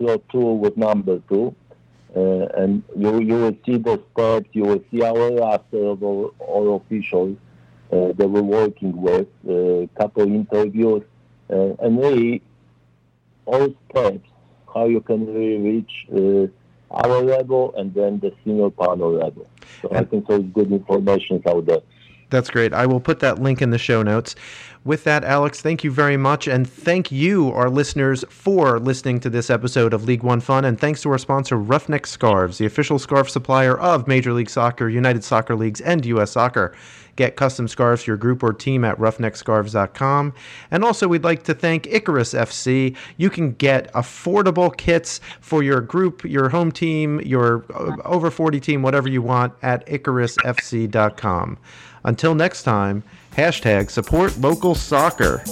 pro2 0.00 0.58
with 0.58 0.76
number 0.76 1.20
two, 1.28 1.54
uh, 2.16 2.46
and 2.56 2.82
you 2.96 3.20
you 3.20 3.34
will 3.34 3.56
see 3.66 3.76
the 3.76 4.00
steps, 4.12 4.48
you 4.52 4.62
will 4.62 4.82
see 4.90 5.02
our 5.02 5.30
roster 5.32 5.86
of 5.86 6.02
all, 6.02 6.34
all 6.38 6.76
officials 6.76 7.36
uh, 7.92 8.12
that 8.12 8.28
we're 8.28 8.42
working 8.42 9.00
with, 9.00 9.28
a 9.46 9.82
uh, 9.82 9.86
couple 10.00 10.22
interviews, 10.22 11.02
uh, 11.50 11.74
and 11.80 11.98
really 11.98 12.42
all 13.44 13.74
steps, 13.90 14.28
how 14.72 14.86
you 14.86 15.00
can 15.00 15.26
really 15.26 15.58
reach 15.58 16.06
uh, 16.12 16.46
our 16.90 17.22
level 17.22 17.74
and 17.76 17.92
then 17.94 18.18
the 18.20 18.32
senior 18.44 18.70
panel 18.70 19.12
level. 19.12 19.46
So 19.82 19.88
and 19.88 19.98
I 19.98 20.04
think 20.04 20.26
there's 20.26 20.44
good 20.44 20.72
information 20.72 21.42
out 21.46 21.66
there. 21.66 21.82
That's 22.30 22.50
great. 22.50 22.74
I 22.74 22.84
will 22.86 23.00
put 23.00 23.20
that 23.20 23.40
link 23.40 23.62
in 23.62 23.70
the 23.70 23.78
show 23.78 24.02
notes. 24.02 24.34
With 24.84 25.04
that, 25.04 25.24
Alex, 25.24 25.60
thank 25.60 25.84
you 25.84 25.90
very 25.90 26.16
much. 26.16 26.48
And 26.48 26.68
thank 26.68 27.12
you, 27.12 27.50
our 27.52 27.68
listeners, 27.68 28.24
for 28.28 28.78
listening 28.78 29.20
to 29.20 29.30
this 29.30 29.50
episode 29.50 29.92
of 29.92 30.04
League 30.04 30.22
One 30.22 30.40
Fun. 30.40 30.64
And 30.64 30.80
thanks 30.80 31.02
to 31.02 31.10
our 31.10 31.18
sponsor, 31.18 31.56
Roughneck 31.56 32.06
Scarves, 32.06 32.58
the 32.58 32.66
official 32.66 32.98
scarf 32.98 33.28
supplier 33.28 33.78
of 33.78 34.08
Major 34.08 34.32
League 34.32 34.50
Soccer, 34.50 34.88
United 34.88 35.24
Soccer 35.24 35.56
Leagues, 35.56 35.80
and 35.80 36.06
U.S. 36.06 36.30
Soccer. 36.30 36.74
Get 37.18 37.34
custom 37.34 37.66
scarves 37.66 38.04
for 38.04 38.12
your 38.12 38.16
group 38.16 38.44
or 38.44 38.52
team 38.52 38.84
at 38.84 38.96
roughneckscarves.com. 38.96 40.32
And 40.70 40.84
also, 40.84 41.08
we'd 41.08 41.24
like 41.24 41.42
to 41.42 41.54
thank 41.54 41.88
Icarus 41.88 42.32
FC. 42.32 42.94
You 43.16 43.28
can 43.28 43.54
get 43.54 43.92
affordable 43.92 44.74
kits 44.76 45.20
for 45.40 45.64
your 45.64 45.80
group, 45.80 46.22
your 46.24 46.48
home 46.48 46.70
team, 46.70 47.20
your 47.22 47.64
uh, 47.74 47.96
over 48.04 48.30
40 48.30 48.60
team, 48.60 48.82
whatever 48.82 49.08
you 49.08 49.20
want, 49.20 49.52
at 49.62 49.84
icarusfc.com. 49.88 51.58
Until 52.04 52.36
next 52.36 52.62
time, 52.62 53.02
hashtag 53.38 53.88
support 53.88 54.36
local 54.38 54.74
soccer. 54.74 55.44